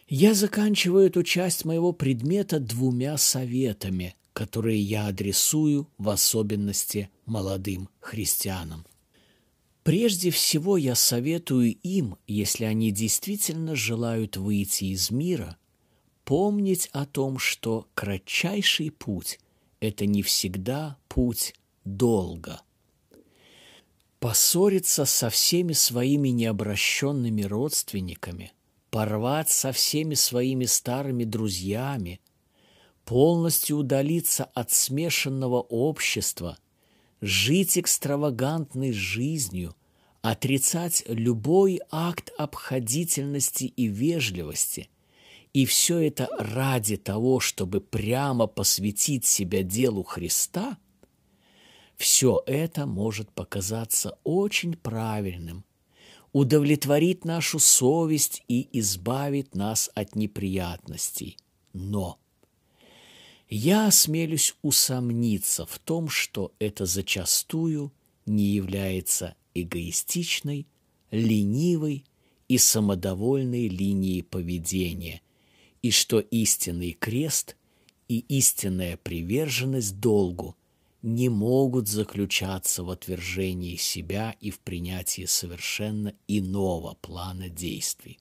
Я 0.08 0.34
заканчиваю 0.34 1.06
эту 1.06 1.22
часть 1.22 1.64
моего 1.64 1.92
предмета 1.92 2.60
двумя 2.60 3.16
советами, 3.16 4.14
которые 4.32 4.80
я 4.80 5.06
адресую 5.06 5.88
в 5.98 6.08
особенности 6.08 7.10
молодым 7.24 7.88
христианам. 8.00 8.84
Прежде 9.82 10.30
всего 10.30 10.76
я 10.76 10.96
советую 10.96 11.74
им, 11.82 12.16
если 12.26 12.64
они 12.64 12.90
действительно 12.90 13.76
желают 13.76 14.36
выйти 14.36 14.86
из 14.86 15.12
мира, 15.12 15.56
помнить 16.26 16.90
о 16.92 17.06
том, 17.06 17.38
что 17.38 17.88
кратчайший 17.94 18.90
путь– 18.90 19.40
это 19.80 20.04
не 20.04 20.22
всегда 20.22 20.98
путь 21.08 21.54
долго. 21.86 22.60
Поссориться 24.20 25.06
со 25.06 25.30
всеми 25.30 25.72
своими 25.72 26.28
необращенными 26.28 27.44
родственниками, 27.44 28.52
порвать 28.90 29.48
со 29.48 29.72
всеми 29.72 30.12
своими 30.12 30.66
старыми 30.66 31.24
друзьями– 31.24 32.20
полностью 33.06 33.78
удалиться 33.78 34.44
от 34.44 34.70
смешанного 34.72 35.60
общества, 35.60 36.58
жить 37.22 37.78
экстравагантной 37.78 38.92
жизнью, 38.92 39.74
отрицать 40.20 41.04
любой 41.06 41.80
акт 41.90 42.32
обходительности 42.36 43.64
и 43.64 43.86
вежливости. 43.86 44.90
И 45.56 45.64
все 45.64 46.00
это 46.00 46.28
ради 46.38 46.98
того, 46.98 47.40
чтобы 47.40 47.80
прямо 47.80 48.46
посвятить 48.46 49.24
себя 49.24 49.62
делу 49.62 50.02
Христа, 50.02 50.76
все 51.96 52.42
это 52.44 52.84
может 52.84 53.32
показаться 53.32 54.18
очень 54.22 54.76
правильным, 54.76 55.64
удовлетворить 56.34 57.24
нашу 57.24 57.58
совесть 57.58 58.42
и 58.48 58.68
избавить 58.78 59.54
нас 59.54 59.90
от 59.94 60.14
неприятностей. 60.14 61.38
Но– 61.72 62.18
я 63.48 63.86
осмелюсь 63.86 64.56
усомниться 64.60 65.64
в 65.64 65.78
том, 65.78 66.10
что 66.10 66.52
это 66.58 66.84
зачастую 66.84 67.94
не 68.26 68.44
является 68.44 69.36
эгоистичной, 69.54 70.66
ленивой 71.10 72.04
и 72.46 72.58
самодовольной 72.58 73.68
линией 73.68 74.20
поведения, 74.20 75.22
и 75.86 75.92
что 75.92 76.18
истинный 76.18 76.90
крест 76.90 77.54
и 78.08 78.18
истинная 78.18 78.96
приверженность 78.96 80.00
долгу 80.00 80.56
не 81.02 81.28
могут 81.28 81.86
заключаться 81.86 82.82
в 82.82 82.90
отвержении 82.90 83.76
себя 83.76 84.34
и 84.40 84.50
в 84.50 84.58
принятии 84.58 85.26
совершенно 85.26 86.12
иного 86.26 86.94
плана 87.00 87.48
действий. 87.48 88.18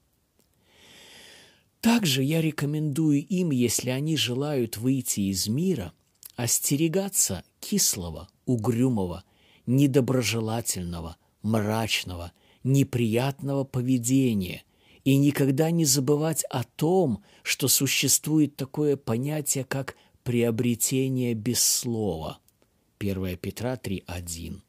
Также 1.81 2.21
я 2.21 2.39
рекомендую 2.39 3.25
им, 3.25 3.49
если 3.49 3.89
они 3.89 4.15
желают 4.15 4.77
выйти 4.77 5.21
из 5.21 5.47
мира, 5.47 5.91
остерегаться 6.35 7.43
кислого, 7.59 8.29
угрюмого, 8.45 9.23
недоброжелательного, 9.65 11.17
мрачного, 11.41 12.31
неприятного 12.63 13.63
поведения 13.63 14.65
и 15.05 15.15
никогда 15.17 15.71
не 15.71 15.85
забывать 15.85 16.43
о 16.49 16.63
том, 16.63 17.23
что 17.43 17.69
существует 17.69 18.57
такое 18.57 18.97
понятие, 18.97 19.63
как 19.63 19.95
приобретение 20.23 21.33
без 21.35 21.63
слова– 21.63 22.39
1 22.99 23.37
Петра 23.37 23.75
3.1. 23.75 24.61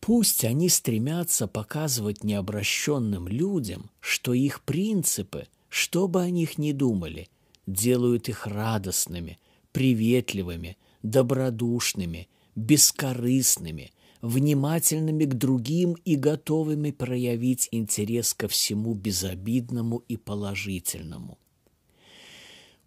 Пусть 0.00 0.44
они 0.44 0.68
стремятся 0.68 1.46
показывать 1.46 2.24
необращенным 2.24 3.28
людям, 3.28 3.90
что 4.00 4.32
их 4.32 4.62
принципы, 4.62 5.48
что 5.68 6.08
бы 6.08 6.22
о 6.22 6.30
них 6.30 6.58
ни 6.58 6.72
думали, 6.72 7.28
делают 7.66 8.28
их 8.28 8.46
радостными, 8.46 9.38
приветливыми, 9.72 10.78
добродушными, 11.02 12.28
бескорыстными, 12.54 13.92
внимательными 14.22 15.24
к 15.24 15.34
другим 15.34 15.94
и 16.04 16.16
готовыми 16.16 16.90
проявить 16.90 17.68
интерес 17.70 18.34
ко 18.34 18.48
всему 18.48 18.94
безобидному 18.94 19.98
и 20.08 20.16
положительному– 20.16 21.38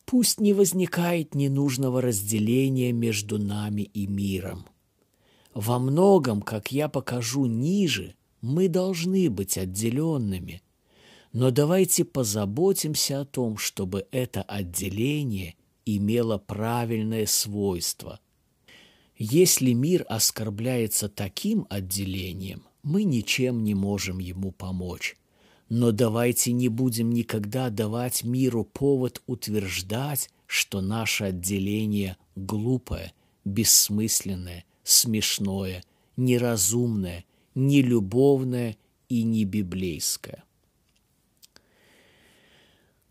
Пусть 0.10 0.40
не 0.40 0.54
возникает 0.54 1.36
ненужного 1.36 2.02
разделения 2.02 2.92
между 2.92 3.38
нами 3.38 3.84
и 3.84 4.08
миром. 4.08 4.66
Во 5.54 5.78
многом, 5.78 6.42
как 6.42 6.72
я 6.72 6.90
покажу 6.90 7.46
ниже, 7.46 8.16
мы 8.42 8.70
должны 8.70 9.30
быть 9.30 9.56
отделенными. 9.56 10.64
Но 11.32 11.52
давайте 11.52 12.06
позаботимся 12.06 13.22
о 13.22 13.26
том, 13.26 13.58
чтобы 13.58 14.08
это 14.10 14.42
отделение 14.42 15.54
имело 15.86 16.40
правильное 16.40 17.28
свойство. 17.28 18.20
Если 19.22 19.74
мир 19.74 20.06
оскорбляется 20.08 21.10
таким 21.10 21.68
отделением, 21.70 22.64
мы 22.84 23.04
ничем 23.04 23.66
не 23.66 23.76
можем 23.76 24.20
ему 24.20 24.54
помочь. 24.54 25.18
Но 25.68 25.92
давайте 25.92 26.54
не 26.54 26.70
будем 26.70 27.12
никогда 27.12 27.70
давать 27.70 28.24
миру 28.24 28.64
повод 28.64 29.22
утверждать, 29.28 30.30
что 30.48 30.80
наше 30.80 31.26
отделение 31.26 32.16
глупое, 32.38 33.14
бессмысленное, 33.44 34.64
смешное, 34.84 35.84
неразумное, 36.16 37.26
нелюбовное 37.56 38.78
и 39.10 39.24
не 39.24 39.44
библейское. 39.44 40.46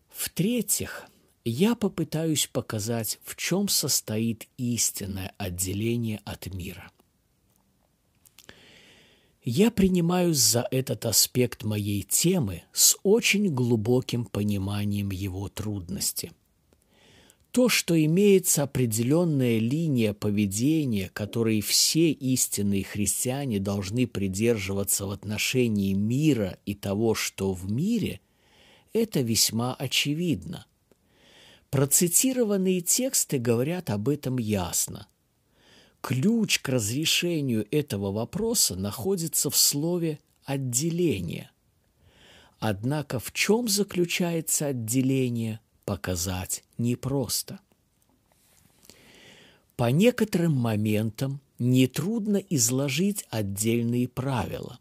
В-третьих, 0.09 1.05
я 1.49 1.75
попытаюсь 1.75 2.47
показать, 2.47 3.19
в 3.23 3.35
чем 3.35 3.67
состоит 3.67 4.47
истинное 4.57 5.33
отделение 5.37 6.21
от 6.25 6.53
мира– 6.53 6.91
я 9.51 9.71
принимаюсь 9.71 10.37
за 10.37 10.67
этот 10.69 11.05
аспект 11.05 11.63
моей 11.63 12.03
темы 12.03 12.63
с 12.73 12.97
очень 13.03 13.47
глубоким 13.47 14.25
пониманием 14.25 15.11
его 15.11 15.47
трудности. 15.47 16.33
То, 17.51 17.67
что 17.67 17.99
имеется 17.99 18.61
определенная 18.61 19.57
линия 19.57 20.13
поведения, 20.13 21.09
которой 21.11 21.61
все 21.61 22.11
истинные 22.11 22.83
христиане 22.83 23.59
должны 23.59 24.05
придерживаться 24.05 25.07
в 25.07 25.11
отношении 25.11 25.93
мира 25.93 26.59
и 26.67 26.75
того, 26.75 27.15
что 27.15 27.53
в 27.53 27.71
мире, 27.71 28.19
это 28.93 29.21
весьма 29.21 29.73
очевидно. 29.73 30.67
Процитированные 31.69 32.81
тексты 32.81 33.37
говорят 33.37 33.89
об 33.89 34.09
этом 34.09 34.37
ясно– 34.37 35.07
Ключ 36.01 36.59
к 36.59 36.69
разрешению 36.69 37.67
этого 37.71 38.11
вопроса 38.11 38.75
находится 38.75 39.49
в 39.49 39.57
слове 39.57 40.19
«отделение». 40.45 41.51
Однако 42.59 43.19
в 43.19 43.31
чем 43.31 43.67
заключается 43.69 44.67
отделение, 44.67 45.61
показать 45.85 46.63
непросто. 46.77 47.59
По 49.77 49.91
некоторым 49.91 50.53
моментам 50.53 51.39
нетрудно 51.57 52.37
изложить 52.37 53.25
отдельные 53.29 54.09
правила. 54.09 54.79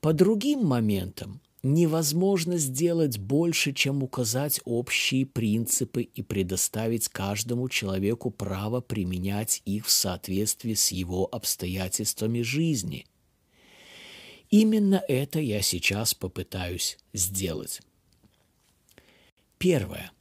По 0.00 0.12
другим 0.12 0.64
моментам 0.64 1.40
невозможно 1.66 2.58
сделать 2.58 3.18
больше, 3.18 3.72
чем 3.72 4.02
указать 4.02 4.60
общие 4.64 5.26
принципы 5.26 6.02
и 6.02 6.22
предоставить 6.22 7.08
каждому 7.08 7.68
человеку 7.68 8.30
право 8.30 8.80
применять 8.80 9.62
их 9.64 9.86
в 9.86 9.90
соответствии 9.90 10.74
с 10.74 10.92
его 10.92 11.28
обстоятельствами 11.30 12.42
жизни. 12.42 13.06
Именно 14.48 15.02
это 15.08 15.40
я 15.40 15.60
сейчас 15.60 16.14
попытаюсь 16.14 16.98
сделать. 17.12 17.80
Первое. 19.58 20.12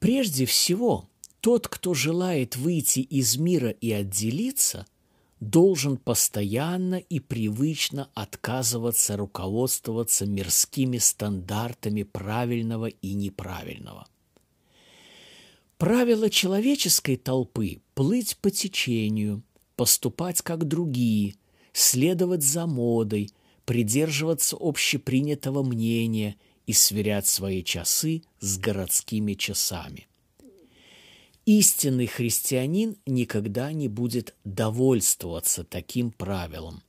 Прежде 0.00 0.46
всего, 0.46 1.08
тот, 1.40 1.68
кто 1.68 1.94
желает 1.94 2.56
выйти 2.56 3.00
из 3.00 3.36
мира 3.36 3.70
и 3.70 3.92
отделиться– 3.92 4.86
должен 5.40 5.96
постоянно 5.96 6.96
и 6.96 7.18
привычно 7.18 8.10
отказываться 8.14 9.16
руководствоваться 9.16 10.26
мирскими 10.26 10.98
стандартами 10.98 12.02
правильного 12.02 12.86
и 12.86 13.14
неправильного. 13.14 14.06
Правило 15.78 16.28
человеческой 16.28 17.16
толпы– 17.16 17.80
плыть 17.94 18.36
по 18.36 18.50
течению, 18.50 19.42
поступать 19.76 20.42
как 20.42 20.68
другие, 20.68 21.36
следовать 21.72 22.42
за 22.42 22.66
модой, 22.66 23.30
придерживаться 23.64 24.58
общепринятого 24.60 25.62
мнения 25.62 26.36
и 26.66 26.74
сверять 26.74 27.26
свои 27.26 27.64
часы 27.64 28.22
с 28.40 28.58
городскими 28.58 29.32
часами. 29.32 30.09
Истинный 31.52 32.06
христианин 32.06 32.96
никогда 33.06 33.72
не 33.72 33.88
будет 33.88 34.36
довольствоваться 34.44 35.64
таким 35.64 36.12
правилом. 36.12 36.84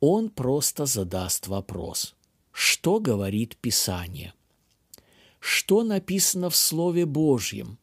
Он 0.00 0.30
просто 0.30 0.86
задаст 0.86 1.48
вопрос, 1.48 2.14
что 2.50 2.98
говорит 2.98 3.58
Писание? 3.58 4.32
Что 5.38 5.82
написано 5.82 6.48
в 6.48 6.56
Слове 6.56 7.04
Божьем? 7.04 7.76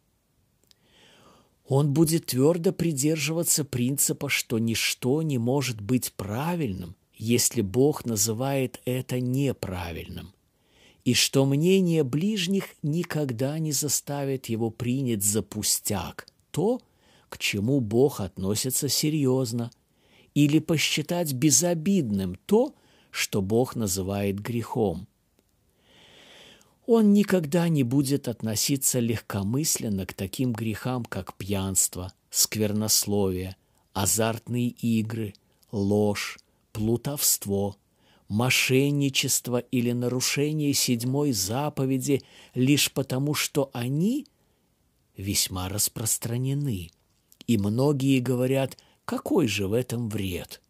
Он 1.68 1.94
будет 1.94 2.26
твердо 2.26 2.74
придерживаться 2.74 3.64
принципа, 3.64 4.28
что 4.28 4.58
ничто 4.58 5.22
не 5.22 5.38
может 5.38 5.82
быть 5.82 6.14
правильным, 6.14 6.96
если 7.14 7.62
Бог 7.62 8.06
называет 8.06 8.82
это 8.86 9.20
неправильным 9.20 10.35
и 11.06 11.14
что 11.14 11.46
мнение 11.46 12.04
ближних 12.04 12.70
никогда 12.82 13.60
не 13.60 13.72
заставит 13.72 14.48
его 14.48 14.72
принять 14.72 15.24
за 15.24 15.44
пустяк 15.44 16.28
то, 16.50 16.82
к 17.30 17.38
чему 17.38 17.80
Бог 17.80 18.20
относится 18.20 18.90
серьезно, 18.90 19.72
или 20.34 20.60
посчитать 20.60 21.32
безобидным 21.34 22.36
то, 22.46 22.74
что 23.12 23.42
Бог 23.42 23.76
называет 23.76 24.40
грехом. 24.40 25.08
Он 26.88 27.14
никогда 27.14 27.70
не 27.70 27.84
будет 27.84 28.28
относиться 28.28 29.00
легкомысленно 29.00 30.06
к 30.06 30.14
таким 30.14 30.54
грехам, 30.54 31.06
как 31.06 31.36
пьянство, 31.36 32.14
сквернословие, 32.30 33.56
азартные 33.94 34.70
игры, 34.70 35.34
ложь, 35.72 36.40
плутовство– 36.72 37.76
мошенничество 38.28 39.58
или 39.58 39.92
нарушение 39.92 40.74
седьмой 40.74 41.32
заповеди 41.32 42.24
лишь 42.54 42.92
потому, 42.92 43.34
что 43.34 43.70
они 43.74 44.28
весьма 45.16 45.70
распространены. 45.70 46.90
И 47.48 47.58
многие 47.58 48.20
говорят, 48.20 48.78
какой 49.06 49.48
же 49.48 49.68
в 49.68 49.74
этом 49.74 50.10
вред? 50.10 50.62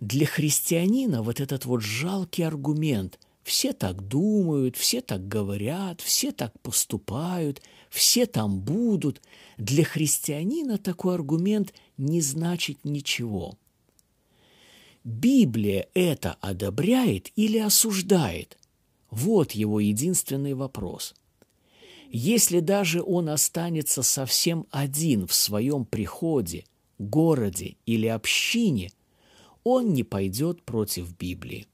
Для 0.00 0.26
христианина 0.26 1.22
вот 1.22 1.40
этот 1.40 1.64
вот 1.64 1.80
жалкий 1.80 2.44
аргумент 2.44 3.18
все 3.42 3.72
так 3.72 4.08
думают, 4.08 4.76
все 4.76 5.00
так 5.00 5.28
говорят, 5.28 6.00
все 6.00 6.32
так 6.32 6.58
поступают, 6.60 7.62
все 7.90 8.26
там 8.26 8.60
будут. 8.60 9.22
Для 9.56 9.84
христианина 9.84 10.78
такой 10.78 11.14
аргумент 11.14 11.72
не 11.96 12.20
значит 12.20 12.78
ничего. 12.84 13.56
Библия 15.04 15.86
это 15.92 16.38
одобряет 16.40 17.30
или 17.36 17.58
осуждает? 17.58 18.58
Вот 19.10 19.52
его 19.52 19.78
единственный 19.78 20.54
вопрос. 20.54 21.14
Если 22.10 22.60
даже 22.60 23.02
он 23.02 23.28
останется 23.28 24.02
совсем 24.02 24.66
один 24.70 25.26
в 25.26 25.34
своем 25.34 25.84
приходе, 25.84 26.64
городе 26.98 27.76
или 27.84 28.06
общине, 28.06 28.92
он 29.62 29.92
не 29.92 30.04
пойдет 30.04 30.62
против 30.62 31.14
Библии. 31.16 31.66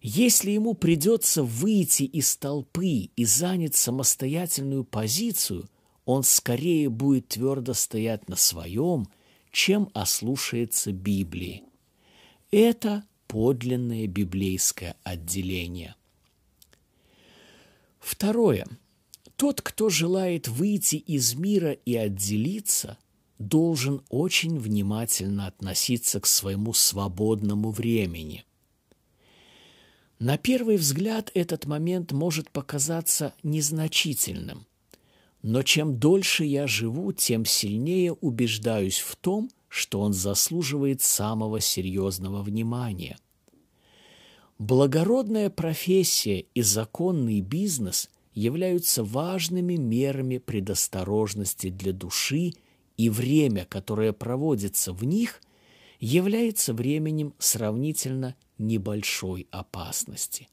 Если 0.00 0.52
ему 0.52 0.74
придется 0.74 1.42
выйти 1.42 2.04
из 2.04 2.36
толпы 2.38 3.10
и 3.14 3.24
занять 3.26 3.74
самостоятельную 3.74 4.84
позицию, 4.84 5.68
он 6.06 6.22
скорее 6.22 6.88
будет 6.88 7.28
твердо 7.28 7.74
стоять 7.74 8.28
на 8.28 8.36
своем, 8.36 9.06
чем 9.50 9.90
ослушается 9.92 10.92
Библии. 10.92 11.64
Это 12.52 13.04
подлинное 13.26 14.06
библейское 14.06 14.94
отделение. 15.02 15.96
Второе. 17.98 18.66
Тот, 19.34 19.60
кто 19.60 19.88
желает 19.88 20.46
выйти 20.46 20.96
из 20.96 21.34
мира 21.34 21.72
и 21.72 21.96
отделиться, 21.96 22.98
должен 23.38 24.02
очень 24.08 24.56
внимательно 24.58 25.48
относиться 25.48 26.20
к 26.20 26.26
своему 26.26 26.72
свободному 26.72 27.72
времени– 27.72 28.44
на 30.22 30.38
первый 30.38 30.76
взгляд 30.76 31.32
этот 31.34 31.66
момент 31.66 32.12
может 32.12 32.48
показаться 32.48 33.34
незначительным, 33.42 34.68
но 35.42 35.64
чем 35.64 35.98
дольше 35.98 36.44
я 36.44 36.68
живу, 36.68 37.12
тем 37.12 37.44
сильнее 37.44 38.12
убеждаюсь 38.12 39.00
в 39.00 39.16
том, 39.16 39.50
что 39.72 40.02
он 40.02 40.12
заслуживает 40.12 41.00
самого 41.00 41.58
серьезного 41.58 42.42
внимания. 42.42 43.16
Благородная 44.58 45.48
профессия 45.48 46.40
и 46.40 46.60
законный 46.60 47.40
бизнес 47.40 48.10
являются 48.34 49.02
важными 49.02 49.76
мерами 49.76 50.36
предосторожности 50.36 51.70
для 51.70 51.94
души, 51.94 52.52
и 52.98 53.08
время, 53.08 53.64
которое 53.64 54.12
проводится 54.12 54.92
в 54.92 55.04
них, 55.04 55.40
является 56.00 56.74
временем 56.74 57.32
сравнительно 57.38 58.36
небольшой 58.58 59.48
опасности. 59.50 60.48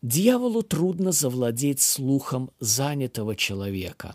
Дьяволу 0.00 0.62
трудно 0.62 1.10
завладеть 1.10 1.80
слухом 1.80 2.52
занятого 2.60 3.34
человека. 3.34 4.14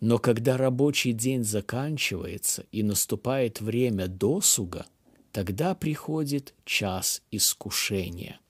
Но 0.00 0.18
когда 0.18 0.56
рабочий 0.56 1.12
день 1.12 1.44
заканчивается 1.44 2.64
и 2.72 2.82
наступает 2.82 3.60
время 3.60 4.08
досуга, 4.08 4.86
тогда 5.30 5.74
приходит 5.74 6.54
час 6.64 7.22
искушения. 7.30 8.40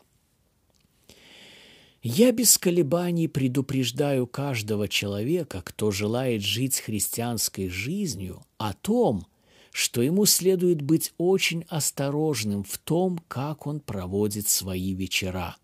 Я 2.02 2.32
без 2.32 2.56
колебаний 2.56 3.28
предупреждаю 3.28 4.26
каждого 4.26 4.88
человека, 4.88 5.60
кто 5.62 5.90
желает 5.90 6.40
жить 6.40 6.80
христианской 6.80 7.68
жизнью, 7.68 8.42
о 8.56 8.72
том, 8.72 9.26
что 9.70 10.00
ему 10.00 10.24
следует 10.24 10.80
быть 10.80 11.12
очень 11.18 11.64
осторожным 11.68 12.64
в 12.64 12.78
том, 12.78 13.18
как 13.28 13.66
он 13.66 13.80
проводит 13.80 14.48
свои 14.48 14.94
вечера. 14.94 15.56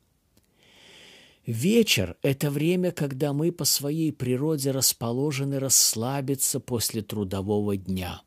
Вечер– 1.46 2.16
это 2.22 2.50
время, 2.50 2.90
когда 2.90 3.32
мы 3.32 3.52
по 3.52 3.64
своей 3.64 4.12
природе 4.12 4.72
расположены 4.72 5.60
расслабиться 5.60 6.58
после 6.58 7.02
трудового 7.02 7.76
дня. 7.76 8.22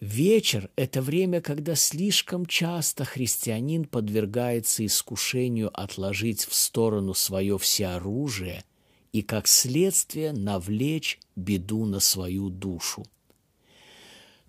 Вечер– 0.00 0.70
это 0.76 1.02
время, 1.02 1.42
когда 1.42 1.74
слишком 1.74 2.46
часто 2.46 3.04
христианин 3.04 3.84
подвергается 3.84 4.86
искушению 4.86 5.70
отложить 5.78 6.46
в 6.46 6.54
сторону 6.54 7.12
свое 7.12 7.58
всеоружие 7.58 8.64
и, 9.12 9.20
как 9.20 9.46
следствие, 9.46 10.32
навлечь 10.32 11.20
беду 11.36 11.84
на 11.84 12.00
свою 12.00 12.48
душу. 12.48 13.04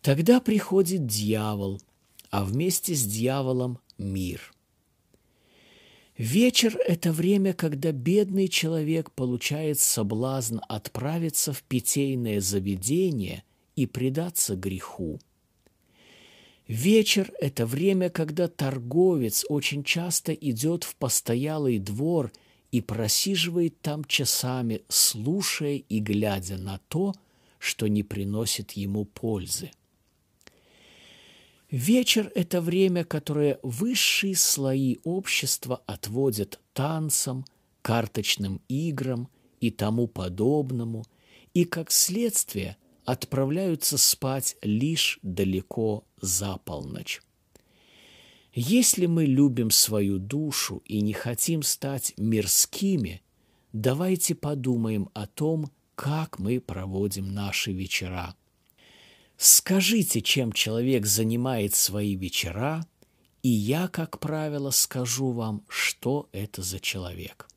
Тогда 0.01 0.39
приходит 0.39 1.05
дьявол, 1.05 1.81
а 2.29 2.45
вместе 2.45 2.95
с 2.95 3.05
дьяволом 3.05 3.79
мир. 3.97 4.50
Вечер– 6.17 6.77
это 6.87 7.11
время, 7.11 7.53
когда 7.53 7.91
бедный 7.91 8.47
человек 8.47 9.11
получает 9.11 9.79
соблазн 9.79 10.59
отправиться 10.67 11.53
в 11.53 11.63
питейное 11.63 12.41
заведение 12.41 13.43
и 13.75 13.85
предаться 13.85 14.55
греху. 14.55 15.19
Вечер– 16.67 17.31
это 17.39 17.65
время, 17.65 18.09
когда 18.09 18.47
торговец 18.47 19.45
очень 19.47 19.83
часто 19.83 20.33
идет 20.33 20.83
в 20.83 20.95
постоялый 20.95 21.79
двор 21.79 22.31
и 22.71 22.81
просиживает 22.81 23.81
там 23.81 24.03
часами, 24.05 24.81
слушая 24.89 25.77
и 25.77 25.99
глядя 25.99 26.57
на 26.57 26.79
то, 26.87 27.13
что 27.57 27.87
не 27.87 28.03
приносит 28.03 28.71
ему 28.73 29.05
пользы. 29.05 29.71
Вечер– 31.71 32.29
это 32.35 32.59
время, 32.59 33.05
которое 33.05 33.57
высшие 33.63 34.35
слои 34.35 34.97
общества 35.05 35.81
отводят 35.85 36.59
танцам, 36.73 37.45
карточным 37.81 38.59
играм 38.67 39.29
и 39.61 39.71
тому 39.71 40.07
подобному, 40.07 41.05
и, 41.53 41.63
как 41.63 41.89
следствие, 41.91 42.75
отправляются 43.05 43.97
спать 43.97 44.57
лишь 44.61 45.17
далеко 45.21 46.03
за 46.19 46.57
полночь. 46.57 47.21
Если 48.53 49.05
мы 49.05 49.23
любим 49.23 49.71
свою 49.71 50.19
душу 50.19 50.83
и 50.83 50.99
не 50.99 51.13
хотим 51.13 51.63
стать 51.63 52.13
мирскими, 52.17 53.21
давайте 53.71 54.35
подумаем 54.35 55.09
о 55.13 55.25
том, 55.25 55.71
как 55.95 56.37
мы 56.37 56.59
проводим 56.59 57.33
наши 57.33 57.71
вечера– 57.71 58.35
Скажите, 59.43 60.21
чем 60.21 60.51
человек 60.51 61.07
занимает 61.07 61.73
свои 61.73 62.15
вечера, 62.15 62.85
и 63.41 63.49
я, 63.49 63.87
как 63.87 64.19
правило, 64.19 64.69
скажу 64.69 65.31
вам, 65.31 65.65
что 65.67 66.29
это 66.31 66.61
за 66.61 66.79
человек. 66.79 67.47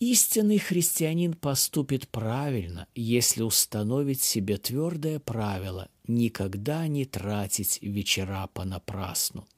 Истинный 0.00 0.58
христианин 0.58 1.32
поступит 1.32 2.06
правильно, 2.08 2.86
если 2.94 3.40
установит 3.40 4.20
себе 4.20 4.58
твердое 4.58 5.20
правило 5.20 5.88
никогда 6.06 6.86
не 6.86 7.06
тратить 7.06 7.78
вечера 7.80 8.46
понапрасну. 8.52 9.48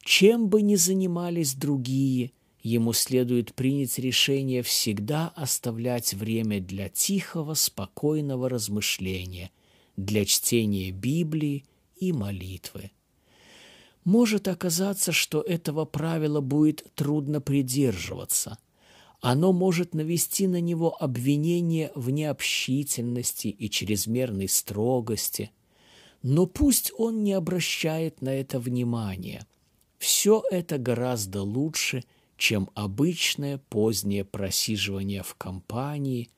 Чем 0.00 0.48
бы 0.50 0.62
ни 0.62 0.76
занимались 0.76 1.54
другие, 1.54 2.30
ему 2.62 2.92
следует 2.92 3.54
принять 3.54 3.98
решение 3.98 4.62
всегда 4.62 5.28
оставлять 5.36 6.14
время 6.14 6.60
для 6.60 6.88
тихого, 6.88 7.54
спокойного 7.54 8.48
размышления, 8.48 9.50
для 9.96 10.24
чтения 10.24 10.90
Библии 10.90 11.64
и 11.96 12.12
молитвы. 12.12 12.90
Может 14.04 14.48
оказаться, 14.48 15.12
что 15.12 15.40
этого 15.40 15.84
правила 15.84 16.40
будет 16.40 16.86
трудно 16.94 17.40
придерживаться. 17.40 18.58
Оно 19.20 19.52
может 19.52 19.94
навести 19.94 20.46
на 20.46 20.60
него 20.60 20.96
обвинение 21.02 21.90
в 21.94 22.10
необщительности 22.10 23.48
и 23.48 23.68
чрезмерной 23.68 24.48
строгости, 24.48 25.50
но 26.22 26.46
пусть 26.46 26.92
он 26.96 27.22
не 27.22 27.32
обращает 27.32 28.22
на 28.22 28.30
это 28.30 28.60
внимания. 28.60 29.46
Все 29.98 30.42
это 30.50 30.78
гораздо 30.78 31.42
лучше– 31.42 32.04
чем 32.38 32.70
обычное 32.74 33.58
позднее 33.58 34.24
просиживание 34.24 35.22
в 35.22 35.34
компании, 35.34 36.30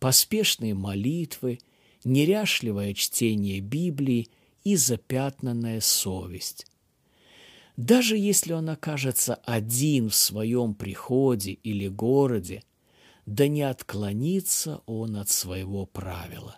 поспешные 0.00 0.74
молитвы, 0.74 1.60
неряшливое 2.04 2.94
чтение 2.94 3.60
Библии 3.60 4.30
и 4.64 4.74
запятнанная 4.76 5.80
совесть. 5.80 6.66
Даже 7.76 8.16
если 8.16 8.54
он 8.54 8.70
окажется 8.70 9.34
один 9.34 10.08
в 10.08 10.14
своем 10.14 10.74
приходе 10.74 11.52
или 11.52 11.86
городе, 11.86 12.62
да 13.26 13.46
не 13.46 13.62
отклонится 13.62 14.82
он 14.86 15.16
от 15.16 15.28
своего 15.28 15.86
правила. 15.86 16.56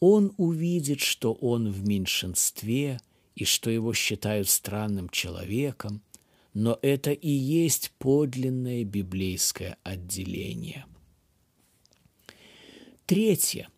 Он 0.00 0.32
увидит, 0.36 1.00
что 1.00 1.32
он 1.32 1.70
в 1.70 1.86
меньшинстве 1.86 3.00
и 3.34 3.44
что 3.44 3.70
его 3.70 3.92
считают 3.92 4.48
странным 4.48 5.08
человеком– 5.08 6.02
но 6.54 6.78
это 6.82 7.12
и 7.12 7.30
есть 7.30 7.92
подлинное 7.98 8.84
библейское 8.84 9.78
отделение. 9.82 10.86
Третье. 13.06 13.68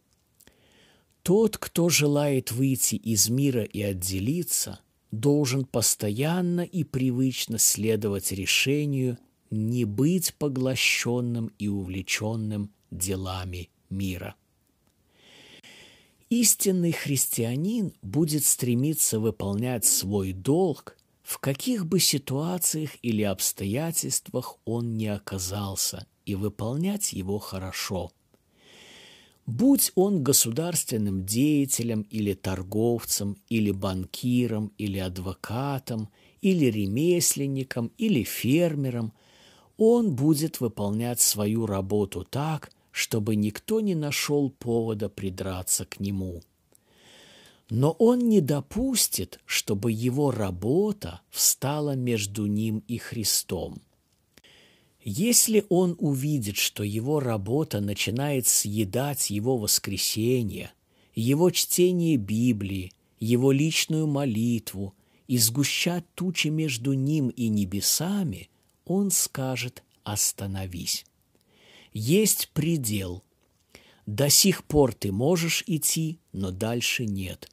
Тот, 1.23 1.57
кто 1.57 1.89
желает 1.89 2.53
выйти 2.53 2.97
из 2.97 3.29
мира 3.31 3.63
и 3.65 3.81
отделиться, 3.81 4.81
должен 5.11 5.65
постоянно 5.65 6.61
и 6.61 6.85
привычно 6.85 7.59
следовать 7.59 8.33
решению 8.33 9.19
не 9.51 9.85
быть 9.85 10.35
поглощенным 10.35 11.53
и 11.59 11.69
увлеченным 11.69 12.71
делами 12.91 13.71
мира. 13.89 14.35
Истинный 16.31 16.93
христианин 16.93 17.93
будет 18.03 18.45
стремиться 18.45 19.21
выполнять 19.21 19.85
свой 19.85 20.33
долг, 20.33 20.97
в 21.25 21.39
каких 21.39 21.87
бы 21.87 21.99
ситуациях 22.01 22.91
или 23.03 23.23
обстоятельствах 23.23 24.59
он 24.67 24.97
не 24.97 25.09
оказался, 25.09 26.07
и 26.27 26.35
выполнять 26.35 27.15
его 27.15 27.39
хорошо. 27.39 28.13
Будь 29.47 29.91
он 29.95 30.23
государственным 30.23 31.25
деятелем 31.25 32.03
или 32.03 32.35
торговцем, 32.35 33.39
или 33.49 33.71
банкиром, 33.71 34.73
или 34.77 34.99
адвокатом, 34.99 36.11
или 36.43 36.67
ремесленником, 36.67 37.91
или 37.97 38.23
фермером, 38.23 39.15
он 39.79 40.15
будет 40.15 40.61
выполнять 40.61 41.21
свою 41.21 41.67
работу 41.67 42.25
так, 42.25 42.71
чтобы 42.91 43.35
никто 43.35 43.81
не 43.81 43.95
нашел 43.95 44.51
повода 44.51 45.09
придраться 45.09 45.85
к 45.87 46.01
нему. 46.01 46.43
Но 47.71 47.93
он 47.93 48.29
не 48.29 48.41
допустит, 48.41 49.41
чтобы 49.47 49.91
его 49.91 50.31
работа 50.31 51.23
встала 51.31 51.95
между 51.95 52.47
ним 52.47 52.85
и 52.89 52.99
Христом. 52.99 53.81
Если 55.03 55.65
он 55.69 55.97
увидит, 55.99 56.57
что 56.57 56.83
его 56.83 57.21
работа 57.21 57.81
начинает 57.81 58.47
съедать 58.47 59.31
его 59.31 59.59
воскресенье, 59.59 60.73
его 61.15 61.51
чтение 61.51 62.17
Библии, 62.17 62.93
его 63.19 63.53
личную 63.53 64.07
молитву 64.07 64.95
и 65.27 65.39
сгущать 65.39 66.05
тучи 66.15 66.49
между 66.49 66.93
ним 66.93 67.29
и 67.29 67.49
небесами, 67.49 68.51
он 68.85 69.11
скажет 69.11 69.83
«Остановись» 70.05 71.05
есть 71.95 72.51
предел. 72.53 73.23
До 74.05 74.29
сих 74.29 74.65
пор 74.65 74.93
ты 74.93 75.13
можешь 75.13 75.65
идти, 75.67 76.19
но 76.33 76.51
дальше 76.51 77.07
нет. 77.07 77.49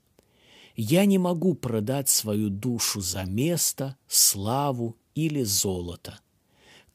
Я 0.83 1.05
не 1.05 1.19
могу 1.19 1.53
продать 1.53 2.09
свою 2.09 2.49
душу 2.49 3.01
за 3.01 3.23
место, 3.25 3.97
славу 4.07 4.97
или 5.13 5.43
золото. 5.43 6.19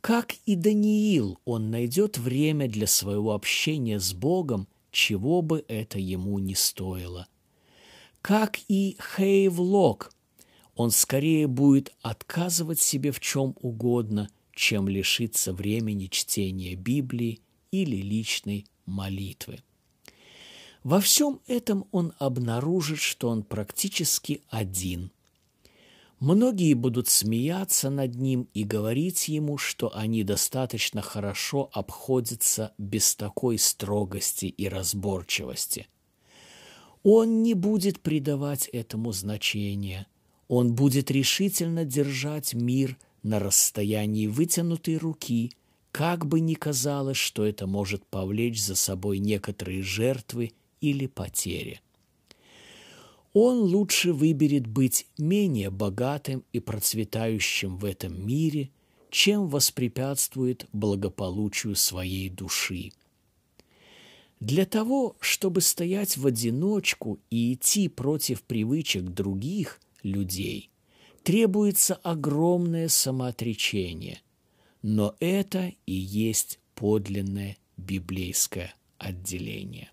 Как 0.01 0.35
и 0.45 0.57
Даниил, 0.57 1.39
он 1.45 1.71
найдет 1.71 2.19
время 2.19 2.69
для 2.69 2.89
своего 2.89 3.33
общения 3.33 4.01
с 4.01 4.13
Богом, 4.13 4.67
чего 4.91 5.41
бы 5.41 5.65
это 5.69 6.01
ему 6.01 6.41
не 6.41 6.57
стоило. 6.57 7.29
Как 8.23 8.59
и 8.67 8.99
Хейвлок, 9.17 10.13
он 10.75 10.91
скорее 10.91 11.47
будет 11.47 11.95
отказывать 12.03 12.81
себе 12.81 13.13
в 13.13 13.21
чем 13.21 13.55
угодно, 13.61 14.29
чем 14.53 14.89
лишиться 14.89 15.53
времени 15.53 16.09
чтения 16.09 16.75
Библии 16.75 17.39
или 17.71 17.99
личной 17.99 18.67
молитвы. 18.85 19.61
Во 20.87 21.01
всем 21.01 21.41
этом 21.49 21.89
он 21.91 22.13
обнаружит, 22.21 23.01
что 23.01 23.29
он 23.29 23.43
практически 23.43 24.43
один. 24.49 25.11
Многие 26.21 26.75
будут 26.75 27.09
смеяться 27.09 27.91
над 27.91 28.15
ним 28.15 28.49
и 28.55 28.63
говорить 28.63 29.27
ему, 29.27 29.59
что 29.59 29.91
они 29.97 30.23
достаточно 30.23 31.03
хорошо 31.03 31.71
обходятся 31.73 32.73
без 32.79 33.17
такой 33.17 33.59
строгости 33.59 34.47
и 34.47 34.69
разборчивости. 34.69 35.89
Он 37.03 37.43
не 37.43 37.55
будет 37.55 37.99
придавать 37.99 38.69
этому 38.69 39.11
значения. 39.11 40.07
Он 40.47 40.73
будет 40.73 41.11
решительно 41.11 41.85
держать 41.85 42.55
мир 42.55 42.97
на 43.25 43.41
расстоянии 43.41 44.29
вытянутой 44.29 44.99
руки, 44.99 45.51
как 45.91 46.27
бы 46.27 46.39
ни 46.39 46.55
казалось, 46.55 47.17
что 47.17 47.45
это 47.45 47.67
может 47.67 48.07
повлечь 48.07 48.63
за 48.63 48.77
собой 48.77 49.19
некоторые 49.19 49.83
жертвы 49.83 50.53
или 50.81 51.07
потери. 51.07 51.81
Он 53.33 53.59
лучше 53.59 54.13
выберет 54.13 54.67
быть 54.67 55.07
менее 55.19 55.71
богатым 55.71 56.45
и 56.53 56.61
процветающим 56.61 57.77
в 57.77 57.85
этом 57.85 58.27
мире, 58.27 58.71
чем 59.11 59.49
воспрепятствует 59.49 60.67
благополучию 60.73 61.77
своей 61.77 62.31
души. 62.31 62.93
Для 64.41 64.67
того, 64.67 65.17
чтобы 65.21 65.61
стоять 65.61 66.17
в 66.17 66.27
одиночку 66.27 67.19
и 67.31 67.55
идти 67.55 67.89
против 67.89 68.43
привычек 68.43 69.03
других 69.05 69.81
людей– 70.03 70.71
требуется 71.27 71.97
огромное 71.97 72.87
самоотречение, 72.87 74.21
но 74.81 75.17
это 75.19 75.73
и 75.85 75.93
есть 75.93 76.61
подлинное 76.77 77.57
библейское 77.77 78.73
отделение. 78.97 79.91